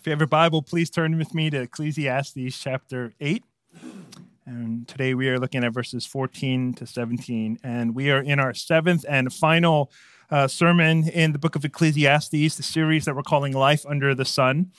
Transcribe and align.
If 0.00 0.06
you 0.06 0.12
have 0.12 0.22
a 0.22 0.26
Bible, 0.26 0.62
please 0.62 0.88
turn 0.88 1.18
with 1.18 1.34
me 1.34 1.50
to 1.50 1.60
Ecclesiastes 1.60 2.58
chapter 2.58 3.12
8. 3.20 3.44
And 4.46 4.88
today 4.88 5.12
we 5.12 5.28
are 5.28 5.38
looking 5.38 5.62
at 5.62 5.74
verses 5.74 6.06
14 6.06 6.72
to 6.72 6.86
17. 6.86 7.58
And 7.62 7.94
we 7.94 8.10
are 8.10 8.22
in 8.22 8.40
our 8.40 8.54
seventh 8.54 9.04
and 9.06 9.30
final 9.30 9.92
uh, 10.30 10.48
sermon 10.48 11.06
in 11.06 11.32
the 11.32 11.38
book 11.38 11.54
of 11.54 11.66
Ecclesiastes, 11.66 12.30
the 12.30 12.62
series 12.62 13.04
that 13.04 13.14
we're 13.14 13.22
calling 13.22 13.52
Life 13.52 13.84
Under 13.84 14.14
the 14.14 14.24
Sun. 14.24 14.72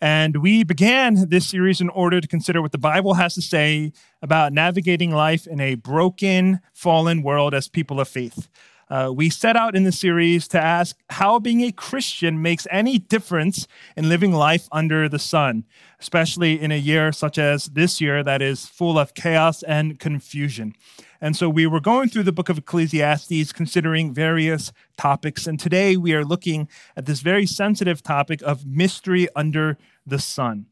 And 0.00 0.38
we 0.38 0.64
began 0.64 1.28
this 1.28 1.46
series 1.46 1.80
in 1.80 1.88
order 1.88 2.20
to 2.20 2.26
consider 2.26 2.60
what 2.60 2.72
the 2.72 2.78
Bible 2.78 3.14
has 3.14 3.34
to 3.34 3.42
say 3.42 3.92
about 4.20 4.52
navigating 4.52 5.12
life 5.12 5.46
in 5.46 5.60
a 5.60 5.76
broken, 5.76 6.58
fallen 6.72 7.22
world 7.22 7.54
as 7.54 7.68
people 7.68 8.00
of 8.00 8.08
faith. 8.08 8.48
Uh, 8.90 9.12
we 9.14 9.30
set 9.30 9.56
out 9.56 9.76
in 9.76 9.84
the 9.84 9.92
series 9.92 10.48
to 10.48 10.60
ask 10.60 10.96
how 11.10 11.38
being 11.38 11.62
a 11.62 11.70
Christian 11.70 12.42
makes 12.42 12.66
any 12.72 12.98
difference 12.98 13.68
in 13.96 14.08
living 14.08 14.32
life 14.32 14.68
under 14.72 15.08
the 15.08 15.18
sun, 15.18 15.64
especially 16.00 16.60
in 16.60 16.72
a 16.72 16.76
year 16.76 17.12
such 17.12 17.38
as 17.38 17.66
this 17.66 18.00
year 18.00 18.24
that 18.24 18.42
is 18.42 18.66
full 18.66 18.98
of 18.98 19.14
chaos 19.14 19.62
and 19.62 20.00
confusion. 20.00 20.74
And 21.20 21.36
so 21.36 21.48
we 21.48 21.68
were 21.68 21.80
going 21.80 22.08
through 22.08 22.24
the 22.24 22.32
book 22.32 22.48
of 22.48 22.58
Ecclesiastes, 22.58 23.52
considering 23.52 24.12
various 24.12 24.72
topics. 24.96 25.46
And 25.46 25.60
today 25.60 25.96
we 25.96 26.12
are 26.12 26.24
looking 26.24 26.68
at 26.96 27.06
this 27.06 27.20
very 27.20 27.46
sensitive 27.46 28.02
topic 28.02 28.42
of 28.42 28.66
mystery 28.66 29.28
under 29.36 29.78
the 30.04 30.18
sun. 30.18 30.66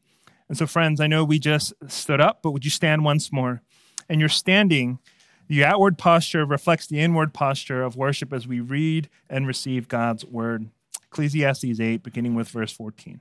And 0.49 0.57
so, 0.57 0.67
friends, 0.67 0.99
I 0.99 1.07
know 1.07 1.23
we 1.23 1.39
just 1.39 1.71
stood 1.87 2.19
up, 2.19 2.41
but 2.41 2.51
would 2.51 2.65
you 2.65 2.71
stand 2.71 3.05
once 3.05 3.31
more? 3.31 3.61
And 4.09 4.19
you're 4.19 4.27
standing 4.27 4.99
the 5.49 5.65
outward 5.65 5.97
posture 5.97 6.45
reflects 6.45 6.85
the 6.85 6.99
inward 6.99 7.33
posture 7.33 7.81
of 7.81 7.95
worship 7.95 8.31
as 8.31 8.47
we 8.47 8.59
read 8.59 9.09
and 9.29 9.47
receive 9.47 9.87
God's 9.87 10.23
word. 10.23 10.69
Ecclesiastes 11.11 11.79
8, 11.79 12.03
beginning 12.03 12.35
with 12.35 12.47
verse 12.49 12.71
14. 12.71 13.19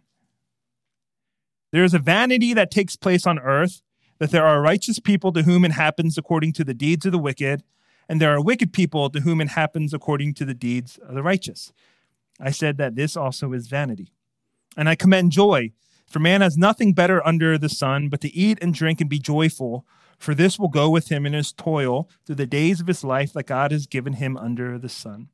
There 1.72 1.84
is 1.84 1.94
a 1.94 1.98
vanity 1.98 2.52
that 2.52 2.70
takes 2.70 2.96
place 2.96 3.26
on 3.26 3.38
earth, 3.38 3.80
that 4.18 4.30
there 4.30 4.46
are 4.46 4.60
righteous 4.60 4.98
people 4.98 5.32
to 5.32 5.42
whom 5.42 5.64
it 5.64 5.72
happens 5.72 6.18
according 6.18 6.52
to 6.54 6.64
the 6.64 6.74
deeds 6.74 7.06
of 7.06 7.12
the 7.12 7.18
wicked, 7.18 7.62
and 8.10 8.20
there 8.20 8.34
are 8.34 8.42
wicked 8.42 8.74
people 8.74 9.08
to 9.08 9.20
whom 9.20 9.40
it 9.40 9.48
happens 9.48 9.94
according 9.94 10.34
to 10.34 10.44
the 10.44 10.54
deeds 10.54 10.98
of 10.98 11.14
the 11.14 11.22
righteous. 11.22 11.72
I 12.38 12.50
said 12.50 12.76
that 12.76 12.94
this 12.94 13.16
also 13.16 13.54
is 13.54 13.68
vanity. 13.68 14.12
And 14.76 14.86
I 14.86 14.96
commend 14.96 15.32
joy, 15.32 15.72
for 16.06 16.18
man 16.18 16.42
has 16.42 16.58
nothing 16.58 16.92
better 16.92 17.26
under 17.26 17.56
the 17.56 17.68
sun 17.70 18.10
but 18.10 18.20
to 18.20 18.34
eat 18.34 18.58
and 18.60 18.74
drink 18.74 19.00
and 19.00 19.08
be 19.08 19.18
joyful 19.18 19.86
for 20.18 20.34
this 20.34 20.58
will 20.58 20.68
go 20.68 20.90
with 20.90 21.08
him 21.08 21.24
in 21.24 21.32
his 21.32 21.52
toil 21.52 22.08
through 22.26 22.34
the 22.36 22.46
days 22.46 22.80
of 22.80 22.86
his 22.86 23.04
life 23.04 23.32
that 23.32 23.46
God 23.46 23.70
has 23.70 23.86
given 23.86 24.14
him 24.14 24.36
under 24.36 24.78
the 24.78 24.88
sun. 24.88 25.28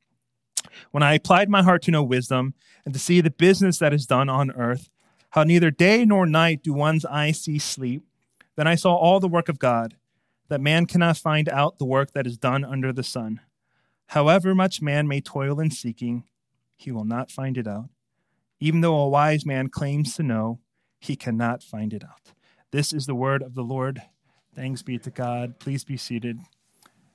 When 0.91 1.03
I 1.03 1.13
applied 1.13 1.49
my 1.49 1.63
heart 1.63 1.81
to 1.83 1.91
know 1.91 2.03
wisdom 2.03 2.53
and 2.85 2.93
to 2.93 2.99
see 2.99 3.21
the 3.21 3.31
business 3.31 3.79
that 3.79 3.93
is 3.93 4.05
done 4.05 4.29
on 4.29 4.51
earth, 4.51 4.89
how 5.31 5.43
neither 5.43 5.71
day 5.71 6.05
nor 6.05 6.25
night 6.25 6.63
do 6.63 6.73
one's 6.73 7.05
eyes 7.05 7.41
see 7.41 7.59
sleep, 7.59 8.03
then 8.55 8.67
I 8.67 8.75
saw 8.75 8.95
all 8.95 9.19
the 9.19 9.27
work 9.27 9.49
of 9.49 9.59
God, 9.59 9.95
that 10.47 10.61
man 10.61 10.85
cannot 10.85 11.17
find 11.17 11.49
out 11.49 11.77
the 11.77 11.85
work 11.85 12.13
that 12.13 12.27
is 12.27 12.37
done 12.37 12.63
under 12.63 12.93
the 12.93 13.03
sun. 13.03 13.41
However 14.07 14.53
much 14.53 14.81
man 14.81 15.07
may 15.07 15.19
toil 15.19 15.59
in 15.59 15.71
seeking, 15.71 16.23
he 16.77 16.91
will 16.91 17.05
not 17.05 17.31
find 17.31 17.57
it 17.57 17.67
out. 17.67 17.89
Even 18.59 18.81
though 18.81 18.95
a 18.95 19.09
wise 19.09 19.45
man 19.45 19.67
claims 19.69 20.15
to 20.15 20.23
know, 20.23 20.59
he 20.99 21.15
cannot 21.15 21.63
find 21.63 21.93
it 21.93 22.03
out. 22.03 22.33
This 22.71 22.93
is 22.93 23.05
the 23.05 23.15
word 23.15 23.41
of 23.41 23.55
the 23.55 23.63
Lord. 23.63 24.01
Thanks 24.55 24.81
be 24.81 24.97
to 24.99 25.09
God. 25.09 25.59
Please 25.59 25.83
be 25.83 25.97
seated. 25.97 26.39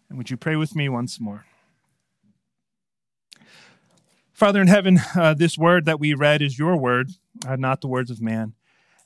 And 0.08 0.18
would 0.18 0.28
you 0.28 0.36
pray 0.36 0.56
with 0.56 0.76
me 0.76 0.90
once 0.90 1.18
more? 1.18 1.46
Father 4.34 4.60
in 4.60 4.68
heaven, 4.68 5.00
uh, 5.16 5.32
this 5.32 5.56
word 5.56 5.86
that 5.86 5.98
we 5.98 6.12
read 6.12 6.42
is 6.42 6.58
your 6.58 6.76
word, 6.76 7.12
uh, 7.46 7.56
not 7.56 7.80
the 7.80 7.88
words 7.88 8.10
of 8.10 8.20
man. 8.20 8.52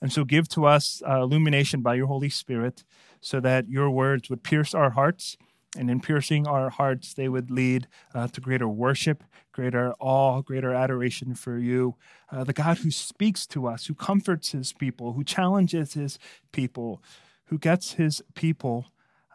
And 0.03 0.13
so 0.13 0.25
give 0.25 0.49
to 0.49 0.67
us 0.67 1.01
uh, 1.09 1.23
illumination 1.23 1.81
by 1.81 1.95
your 1.95 2.09
Holy 2.09 2.29
Spirit 2.29 2.83
so 3.21 3.39
that 3.41 3.69
your 3.69 3.89
words 3.89 4.29
would 4.29 4.43
pierce 4.43 4.75
our 4.75 4.91
hearts. 4.91 5.37
And 5.77 5.89
in 5.89 6.01
piercing 6.01 6.47
our 6.47 6.71
hearts, 6.71 7.15
they 7.15 7.29
would 7.29 7.51
lead 7.51 7.87
uh, 8.15 8.29
to 8.29 8.41
greater 8.41 8.69
worship, 8.69 9.23
greater 9.53 9.95
awe, 10.01 10.41
greater 10.43 10.73
adoration 10.73 11.35
for 11.35 11.59
you, 11.59 11.97
uh, 12.31 12.45
the 12.45 12.53
God 12.53 12.79
who 12.79 12.91
speaks 12.91 13.47
to 13.49 13.67
us, 13.67 13.87
who 13.87 13.95
comforts 13.95 14.53
his 14.53 14.73
people, 14.73 15.13
who 15.13 15.25
challenges 15.25 15.95
his 15.95 16.19
people, 16.53 17.03
who 17.47 17.59
gets 17.59 17.93
his 17.93 18.23
people 18.35 18.87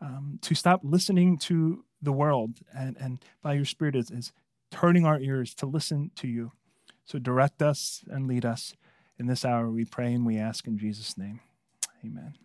um, 0.01 0.39
to 0.41 0.55
stop 0.55 0.81
listening 0.83 1.37
to 1.37 1.83
the 2.01 2.11
world 2.11 2.59
and, 2.75 2.95
and 2.97 3.23
by 3.41 3.53
your 3.53 3.65
Spirit 3.65 3.95
is, 3.95 4.09
is 4.09 4.31
turning 4.71 5.05
our 5.05 5.19
ears 5.19 5.53
to 5.55 5.65
listen 5.65 6.11
to 6.15 6.27
you. 6.27 6.51
So 7.05 7.19
direct 7.19 7.61
us 7.61 8.03
and 8.07 8.27
lead 8.27 8.45
us 8.45 8.73
in 9.17 9.27
this 9.27 9.43
hour, 9.43 9.69
we 9.69 9.83
pray 9.83 10.13
and 10.13 10.25
we 10.25 10.37
ask 10.37 10.65
in 10.65 10.77
Jesus' 10.77 11.17
name. 11.17 11.41
Amen. 12.05 12.35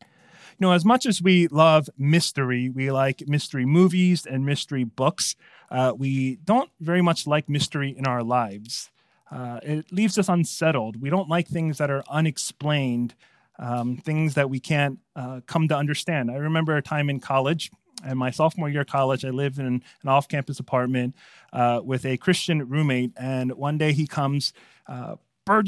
You 0.00 0.68
know, 0.68 0.72
as 0.72 0.84
much 0.84 1.04
as 1.04 1.20
we 1.20 1.48
love 1.48 1.90
mystery, 1.98 2.70
we 2.70 2.90
like 2.90 3.24
mystery 3.26 3.66
movies 3.66 4.24
and 4.24 4.46
mystery 4.46 4.84
books, 4.84 5.36
uh, 5.70 5.92
we 5.96 6.36
don't 6.36 6.70
very 6.80 7.02
much 7.02 7.26
like 7.26 7.48
mystery 7.48 7.94
in 7.96 8.06
our 8.06 8.22
lives. 8.22 8.90
Uh, 9.30 9.58
it 9.62 9.92
leaves 9.92 10.16
us 10.16 10.28
unsettled. 10.28 11.02
We 11.02 11.10
don't 11.10 11.28
like 11.28 11.48
things 11.48 11.78
that 11.78 11.90
are 11.90 12.04
unexplained 12.08 13.14
um, 13.58 13.96
things 13.96 14.34
that 14.34 14.50
we 14.50 14.60
can't 14.60 14.98
uh, 15.16 15.40
come 15.46 15.68
to 15.68 15.76
understand. 15.76 16.30
I 16.30 16.36
remember 16.36 16.76
a 16.76 16.82
time 16.82 17.08
in 17.08 17.20
college, 17.20 17.70
in 18.06 18.18
my 18.18 18.30
sophomore 18.30 18.68
year 18.68 18.82
of 18.82 18.86
college, 18.86 19.24
I 19.24 19.30
lived 19.30 19.58
in 19.58 19.66
an 19.66 19.82
off 20.06 20.28
campus 20.28 20.58
apartment 20.60 21.14
uh, 21.52 21.80
with 21.84 22.04
a 22.04 22.16
Christian 22.16 22.68
roommate. 22.68 23.12
And 23.16 23.52
one 23.52 23.78
day 23.78 23.92
he 23.92 24.06
comes, 24.06 24.52
uh, 24.86 25.16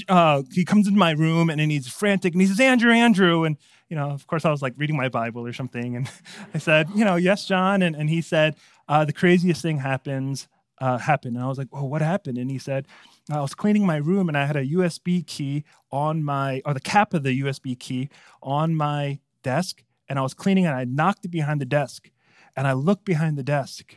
uh, 0.09 0.43
he 0.53 0.65
comes 0.65 0.87
into 0.87 0.99
my 0.99 1.13
room 1.13 1.51
and 1.51 1.61
then 1.61 1.71
he's 1.71 1.89
frantic 1.89 2.33
and 2.33 2.41
he 2.41 2.47
says, 2.47 2.61
Andrew, 2.61 2.93
Andrew. 2.93 3.45
And, 3.45 3.57
you 3.89 3.97
know, 3.97 4.11
of 4.11 4.27
course, 4.27 4.45
I 4.45 4.51
was 4.51 4.63
like 4.63 4.75
reading 4.77 4.97
my 4.97 5.09
Bible 5.09 5.47
or 5.47 5.53
something. 5.53 5.97
And 5.97 6.11
I 6.55 6.59
said, 6.59 6.89
you 6.95 7.05
know, 7.05 7.17
yes, 7.17 7.47
John. 7.47 7.83
And, 7.83 7.95
and 7.97 8.11
he 8.11 8.21
said, 8.21 8.57
uh, 8.89 9.05
the 9.05 9.13
craziest 9.13 9.63
thing 9.63 9.79
happens, 9.79 10.49
uh, 10.81 10.99
happened. 10.99 11.37
And 11.37 11.45
I 11.45 11.49
was 11.49 11.59
like, 11.59 11.73
well, 11.73 11.89
what 11.89 12.03
happened? 12.03 12.39
And 12.39 12.51
he 12.51 12.59
said, 12.59 12.87
I 13.31 13.41
was 13.41 13.55
cleaning 13.55 13.85
my 13.85 13.97
room 13.97 14.29
and 14.29 14.39
I 14.39 14.47
had 14.47 14.57
a 14.57 14.65
USB 14.65 15.27
key 15.27 15.65
on 15.91 16.23
my, 16.23 16.63
or 16.65 16.75
the 16.75 16.81
cap 16.81 17.13
of 17.13 17.25
the 17.25 17.41
USB 17.41 17.79
key 17.79 18.09
on 18.43 18.75
my 18.75 19.19
desk. 19.43 19.83
And 20.09 20.19
I 20.19 20.23
was 20.23 20.35
cleaning 20.35 20.67
and 20.67 20.75
I 20.75 20.85
knocked 20.85 21.25
it 21.25 21.31
behind 21.31 21.61
the 21.61 21.67
desk. 21.67 22.11
And 22.55 22.67
I 22.67 22.73
looked 22.73 23.05
behind 23.05 23.37
the 23.37 23.43
desk 23.43 23.97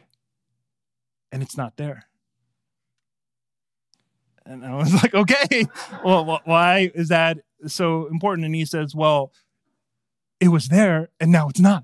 and 1.31 1.43
it's 1.43 1.57
not 1.57 1.77
there. 1.77 2.05
And 4.45 4.65
I 4.65 4.75
was 4.75 4.93
like, 5.03 5.13
okay, 5.13 5.65
well, 6.03 6.41
why 6.45 6.91
is 6.95 7.09
that 7.09 7.39
so 7.67 8.07
important? 8.07 8.45
And 8.45 8.55
he 8.55 8.65
says, 8.65 8.95
well, 8.95 9.31
it 10.39 10.47
was 10.47 10.69
there 10.69 11.09
and 11.19 11.31
now 11.31 11.49
it's 11.49 11.59
not. 11.59 11.83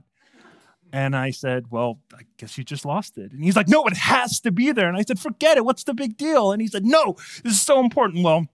And 0.95 1.13
I 1.13 1.31
said, 1.31 1.66
Well, 1.72 2.00
I 2.13 2.22
guess 2.38 2.57
you 2.57 2.63
just 2.63 2.85
lost 2.85 3.17
it. 3.17 3.33
And 3.33 3.44
he's 3.44 3.57
like, 3.57 3.67
No, 3.67 3.83
it 3.85 3.97
has 3.97 4.39
to 4.39 4.51
be 4.51 4.72
there. 4.72 4.88
And 4.88 4.95
I 4.95 5.01
said, 5.01 5.19
Forget 5.19 5.57
it. 5.57 5.66
What's 5.66 5.83
the 5.83 5.94
big 5.94 6.16
deal? 6.16 6.53
And 6.53 6.61
he 6.61 6.69
said, 6.69 6.85
No, 6.85 7.17
this 7.44 7.51
is 7.51 7.61
so 7.61 7.81
important. 7.81 8.23
Well, 8.23 8.47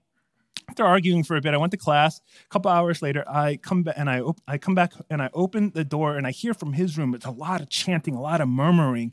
after 0.68 0.84
arguing 0.84 1.22
for 1.22 1.36
a 1.36 1.40
bit, 1.40 1.54
I 1.54 1.56
went 1.56 1.70
to 1.70 1.76
class. 1.76 2.20
A 2.44 2.48
couple 2.48 2.72
hours 2.72 3.00
later, 3.00 3.24
I 3.28 3.58
come 3.58 3.84
back 3.84 3.94
and 3.96 4.10
I, 4.10 4.20
op- 4.20 4.40
I 4.48 4.58
come 4.58 4.74
back 4.74 4.92
and 5.08 5.22
I 5.22 5.30
open 5.34 5.70
the 5.72 5.84
door 5.84 6.16
and 6.16 6.26
I 6.26 6.32
hear 6.32 6.52
from 6.52 6.72
his 6.72 6.98
room. 6.98 7.14
It's 7.14 7.26
a 7.26 7.30
lot 7.30 7.60
of 7.60 7.68
chanting, 7.68 8.16
a 8.16 8.20
lot 8.20 8.40
of 8.40 8.48
murmuring. 8.48 9.12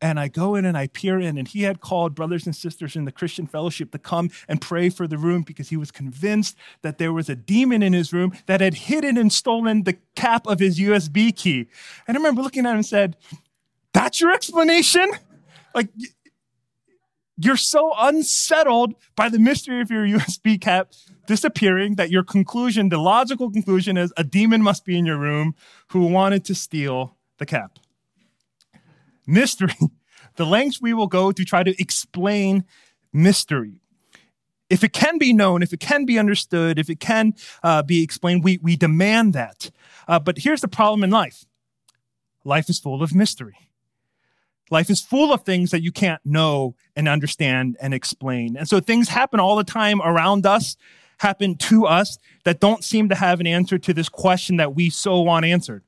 And 0.00 0.20
I 0.20 0.28
go 0.28 0.54
in 0.54 0.64
and 0.64 0.76
I 0.76 0.86
peer 0.86 1.18
in, 1.18 1.36
and 1.38 1.48
he 1.48 1.62
had 1.62 1.80
called 1.80 2.14
brothers 2.14 2.46
and 2.46 2.54
sisters 2.54 2.94
in 2.94 3.04
the 3.04 3.12
Christian 3.12 3.46
fellowship 3.46 3.90
to 3.92 3.98
come 3.98 4.30
and 4.46 4.60
pray 4.60 4.90
for 4.90 5.08
the 5.08 5.18
room 5.18 5.42
because 5.42 5.70
he 5.70 5.76
was 5.76 5.90
convinced 5.90 6.56
that 6.82 6.98
there 6.98 7.12
was 7.12 7.28
a 7.28 7.34
demon 7.34 7.82
in 7.82 7.92
his 7.92 8.12
room 8.12 8.32
that 8.46 8.60
had 8.60 8.74
hidden 8.74 9.16
and 9.16 9.32
stolen 9.32 9.82
the 9.82 9.96
cap 10.14 10.46
of 10.46 10.60
his 10.60 10.78
USB 10.78 11.34
key. 11.34 11.68
And 12.06 12.16
I 12.16 12.20
remember 12.20 12.42
looking 12.42 12.64
at 12.64 12.70
him 12.70 12.76
and 12.76 12.86
said, 12.86 13.16
That's 13.92 14.20
your 14.20 14.32
explanation? 14.32 15.10
Like, 15.74 15.88
you're 17.36 17.56
so 17.56 17.92
unsettled 17.98 18.94
by 19.16 19.28
the 19.28 19.38
mystery 19.38 19.80
of 19.80 19.90
your 19.90 20.04
USB 20.06 20.60
cap 20.60 20.92
disappearing 21.26 21.96
that 21.96 22.10
your 22.10 22.24
conclusion, 22.24 22.88
the 22.88 22.98
logical 22.98 23.50
conclusion 23.50 23.96
is 23.96 24.12
a 24.16 24.24
demon 24.24 24.62
must 24.62 24.84
be 24.84 24.96
in 24.96 25.06
your 25.06 25.18
room 25.18 25.54
who 25.88 26.06
wanted 26.06 26.44
to 26.46 26.54
steal 26.54 27.16
the 27.38 27.46
cap 27.46 27.78
mystery, 29.28 29.74
the 30.36 30.46
lengths 30.46 30.80
we 30.80 30.94
will 30.94 31.06
go 31.06 31.30
to 31.30 31.44
try 31.44 31.62
to 31.62 31.80
explain 31.80 32.64
mystery. 33.12 33.80
If 34.70 34.84
it 34.84 34.92
can 34.92 35.18
be 35.18 35.32
known, 35.32 35.62
if 35.62 35.72
it 35.72 35.80
can 35.80 36.04
be 36.04 36.18
understood, 36.18 36.78
if 36.78 36.90
it 36.90 37.00
can 37.00 37.34
uh, 37.62 37.82
be 37.82 38.02
explained, 38.02 38.44
we, 38.44 38.58
we 38.62 38.76
demand 38.76 39.32
that. 39.32 39.70
Uh, 40.06 40.18
but 40.18 40.38
here's 40.38 40.60
the 40.60 40.68
problem 40.68 41.04
in 41.04 41.10
life 41.10 41.44
life 42.44 42.68
is 42.68 42.78
full 42.78 43.02
of 43.02 43.14
mystery. 43.14 43.56
Life 44.70 44.90
is 44.90 45.00
full 45.00 45.32
of 45.32 45.42
things 45.42 45.70
that 45.70 45.82
you 45.82 45.92
can't 45.92 46.20
know 46.24 46.74
and 46.94 47.08
understand 47.08 47.76
and 47.80 47.94
explain. 47.94 48.56
And 48.56 48.68
so 48.68 48.80
things 48.80 49.08
happen 49.08 49.40
all 49.40 49.56
the 49.56 49.64
time 49.64 50.02
around 50.02 50.44
us, 50.44 50.76
happen 51.18 51.56
to 51.56 51.86
us 51.86 52.18
that 52.44 52.60
don't 52.60 52.84
seem 52.84 53.08
to 53.08 53.14
have 53.14 53.40
an 53.40 53.46
answer 53.46 53.78
to 53.78 53.94
this 53.94 54.08
question 54.08 54.56
that 54.56 54.74
we 54.74 54.90
so 54.90 55.20
want 55.22 55.46
answered. 55.46 55.84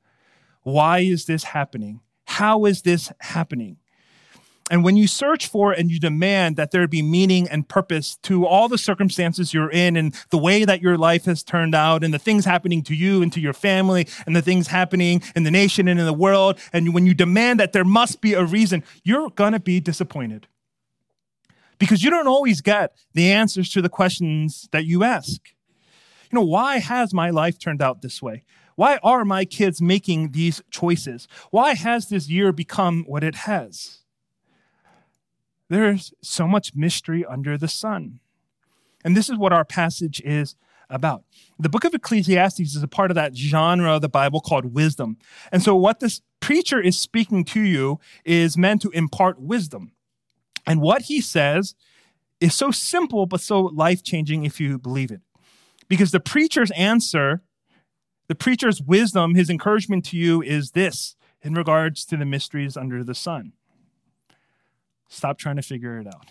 Why 0.63 1.01
is 1.01 1.27
this 1.27 1.45
happening? 1.45 2.01
How 2.31 2.65
is 2.65 2.83
this 2.83 3.11
happening? 3.19 3.77
And 4.71 4.85
when 4.85 4.97
you 4.97 5.09
search 5.09 5.49
for 5.49 5.73
and 5.73 5.91
you 5.91 5.99
demand 5.99 6.57
that 6.57 6.71
there 6.71 6.87
be 6.87 7.03
meaning 7.03 7.49
and 7.49 7.69
purpose 7.69 8.19
to 8.23 8.47
all 8.47 8.69
the 8.69 8.79
circumstances 8.79 9.53
you're 9.53 9.69
in 9.69 9.97
and 9.97 10.15
the 10.31 10.39
way 10.39 10.65
that 10.65 10.81
your 10.81 10.97
life 10.97 11.25
has 11.25 11.43
turned 11.43 11.75
out 11.75 12.05
and 12.05 12.15
the 12.15 12.21
things 12.21 12.45
happening 12.45 12.85
to 12.85 12.95
you 12.95 13.21
and 13.21 13.33
to 13.33 13.41
your 13.41 13.53
family 13.53 14.07
and 14.27 14.37
the 14.37 14.43
things 14.43 14.69
happening 14.69 15.21
in 15.35 15.43
the 15.43 15.51
nation 15.51 15.89
and 15.89 15.99
in 15.99 16.07
the 16.07 16.13
world, 16.13 16.57
and 16.73 16.95
when 16.95 17.05
you 17.05 17.15
demand 17.15 17.59
that 17.59 17.73
there 17.73 17.85
must 17.85 18.21
be 18.21 18.35
a 18.35 18.45
reason, 18.45 18.85
you're 19.03 19.31
going 19.31 19.53
to 19.53 19.59
be 19.59 19.81
disappointed. 19.81 20.47
Because 21.81 22.05
you 22.05 22.11
don't 22.11 22.29
always 22.29 22.61
get 22.61 22.97
the 23.13 23.33
answers 23.33 23.71
to 23.71 23.83
the 23.83 23.89
questions 23.89 24.69
that 24.71 24.85
you 24.85 25.03
ask. 25.03 25.41
You 26.31 26.39
know, 26.39 26.45
why 26.45 26.79
has 26.79 27.13
my 27.13 27.31
life 27.31 27.59
turned 27.59 27.83
out 27.83 28.03
this 28.03 28.23
way? 28.23 28.45
Why 28.77 28.99
are 29.03 29.25
my 29.25 29.45
kids 29.45 29.81
making 29.81 30.33
these 30.33 30.63
choices? 30.71 31.29
Why 31.51 31.75
has 31.75 32.09
this 32.09 32.29
year 32.29 32.53
become 32.53 33.05
what 33.07 33.25
it 33.25 33.35
has? 33.35 33.99
There's 35.69 36.13
so 36.23 36.49
much 36.49 36.75
mystery 36.75 37.25
under 37.25 37.57
the 37.57 37.69
sun. 37.69 38.21
And 39.05 39.17
this 39.17 39.29
is 39.29 39.39
what 39.39 39.53
our 39.53 39.65
passage 39.65 40.21
is 40.25 40.57
about. 40.91 41.25
The 41.59 41.69
book 41.69 41.85
of 41.85 41.95
Ecclesiastes 41.95 42.61
is 42.75 42.83
a 42.83 42.89
part 42.89 43.11
of 43.11 43.15
that 43.15 43.37
genre 43.37 43.95
of 43.95 44.03
the 44.03 44.09
Bible 44.09 44.41
called 44.41 44.75
wisdom. 44.75 45.17
And 45.53 45.63
so, 45.63 45.77
what 45.77 46.01
this 46.01 46.21
preacher 46.41 46.81
is 46.81 47.01
speaking 47.01 47.45
to 47.47 47.61
you 47.61 48.01
is 48.25 48.59
meant 48.59 48.83
to 48.83 48.91
impart 48.91 49.41
wisdom. 49.41 49.93
And 50.67 50.81
what 50.81 51.03
he 51.03 51.21
says 51.21 51.75
is 52.41 52.55
so 52.55 52.71
simple, 52.71 53.27
but 53.27 53.41
so 53.41 53.61
life 53.61 54.03
changing 54.03 54.45
if 54.45 54.61
you 54.61 54.79
believe 54.79 55.11
it. 55.11 55.21
Because 55.89 56.11
the 56.11 56.21
preacher's 56.21 56.71
answer, 56.73 57.43
the 58.31 58.37
preacher's 58.37 58.81
wisdom, 58.81 59.35
his 59.35 59.51
encouragement 59.51 60.05
to 60.05 60.17
you 60.17 60.41
is 60.41 60.71
this 60.71 61.17
in 61.43 61.53
regards 61.53 62.05
to 62.05 62.17
the 62.17 62.25
mysteries 62.25 62.77
under 62.77 63.03
the 63.03 63.13
sun. 63.13 63.55
Stop 65.09 65.37
trying 65.37 65.57
to 65.57 65.63
figure 65.63 65.99
it 65.99 66.07
out. 66.07 66.29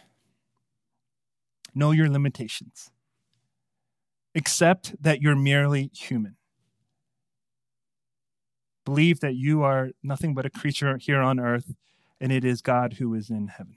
Know 1.75 1.92
your 1.92 2.10
limitations. 2.10 2.90
Accept 4.34 4.96
that 5.04 5.22
you're 5.22 5.36
merely 5.36 5.92
human. 5.94 6.38
Believe 8.86 9.19
that 9.19 9.36
you 9.36 9.62
are 9.63 9.90
nothing 10.02 10.34
but 10.34 10.45
a 10.45 10.50
creature 10.50 10.98
here 10.98 11.19
on 11.19 11.38
earth, 11.38 11.75
and 12.22 12.31
it 12.31 12.45
is 12.45 12.62
God 12.62 12.94
who 12.94 13.13
is 13.13 13.30
in 13.30 13.50
heaven. 13.50 13.75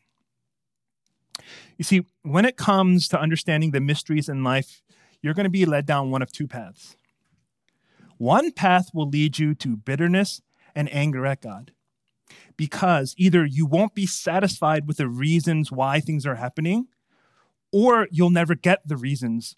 You 1.76 1.82
see, 1.82 2.06
when 2.22 2.44
it 2.44 2.56
comes 2.56 3.08
to 3.08 3.20
understanding 3.20 3.72
the 3.72 3.80
mysteries 3.80 4.28
in 4.28 4.44
life, 4.44 4.80
you're 5.22 5.34
going 5.34 5.42
to 5.42 5.50
be 5.50 5.66
led 5.66 5.86
down 5.86 6.12
one 6.12 6.22
of 6.22 6.30
two 6.30 6.46
paths. 6.46 6.96
One 8.22 8.52
path 8.52 8.90
will 8.94 9.08
lead 9.08 9.40
you 9.40 9.52
to 9.56 9.76
bitterness 9.76 10.42
and 10.76 10.88
anger 10.94 11.26
at 11.26 11.40
God 11.40 11.72
because 12.56 13.16
either 13.18 13.44
you 13.44 13.66
won't 13.66 13.96
be 13.96 14.06
satisfied 14.06 14.86
with 14.86 14.98
the 14.98 15.08
reasons 15.08 15.72
why 15.72 15.98
things 15.98 16.24
are 16.24 16.36
happening, 16.36 16.86
or 17.72 18.06
you'll 18.12 18.30
never 18.30 18.54
get 18.54 18.86
the 18.86 18.96
reasons. 18.96 19.56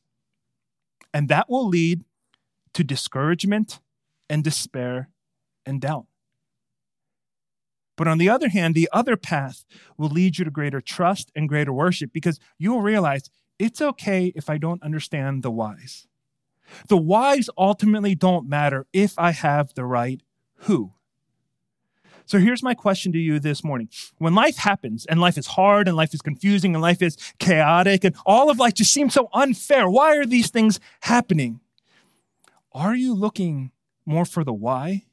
And 1.13 1.29
that 1.29 1.51
will 1.51 1.69
lead 1.69 2.05
to 2.73 2.83
discouragement 2.83 3.81
and 4.31 4.43
despair 4.43 5.11
and 5.67 5.79
doubt. 5.79 6.07
But 7.99 8.09
on 8.09 8.17
the 8.17 8.31
other 8.31 8.49
hand, 8.49 8.75
the 8.75 8.89
other 8.95 9.19
path 9.19 9.67
will 9.99 10.09
lead 10.09 10.39
you 10.39 10.45
to 10.47 10.51
greater 10.51 10.81
trust 10.81 11.31
and 11.37 11.51
greater 11.51 11.75
worship 11.75 12.15
because 12.15 12.41
you 12.57 12.73
will 12.73 12.81
realize 12.81 13.29
it's 13.59 13.83
okay 13.83 14.33
if 14.35 14.49
I 14.49 14.57
don't 14.57 14.83
understand 14.83 15.43
the 15.43 15.51
whys. 15.51 16.07
The 16.89 16.97
whys 16.97 17.49
ultimately 17.57 18.15
don't 18.15 18.49
matter 18.49 18.87
if 18.93 19.19
I 19.19 19.33
have 19.33 19.75
the 19.75 19.85
right 19.85 20.23
who. 20.61 20.93
So 22.27 22.39
here's 22.39 22.63
my 22.63 22.75
question 22.75 23.13
to 23.13 23.19
you 23.19 23.39
this 23.39 23.63
morning. 23.63 23.89
When 24.17 24.35
life 24.35 24.57
happens 24.57 25.05
and 25.05 25.21
life 25.21 25.37
is 25.37 25.47
hard 25.47 25.89
and 25.89 25.97
life 25.97 26.15
is 26.15 26.23
confusing 26.23 26.75
and 26.75 26.81
life 26.81 27.03
is 27.03 27.19
chaotic 27.39 28.03
and 28.03 28.17
all 28.25 28.49
of 28.49 28.59
life 28.59 28.75
just 28.75 28.95
seems 28.95 29.13
so 29.13 29.29
unfair, 29.35 29.89
why 29.89 30.17
are 30.17 30.25
these 30.25 30.51
things 30.51 30.81
happening? 31.01 31.61
Are 32.73 32.95
you 32.95 33.15
looking 33.15 33.73
more 34.07 34.25
for 34.25 34.43
the 34.43 34.55
why 34.55 35.05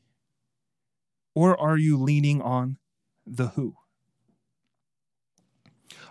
or 1.35 1.59
are 1.59 1.77
you 1.77 1.97
leaning 1.97 2.41
on 2.41 2.77
the 3.25 3.49
who? 3.49 3.75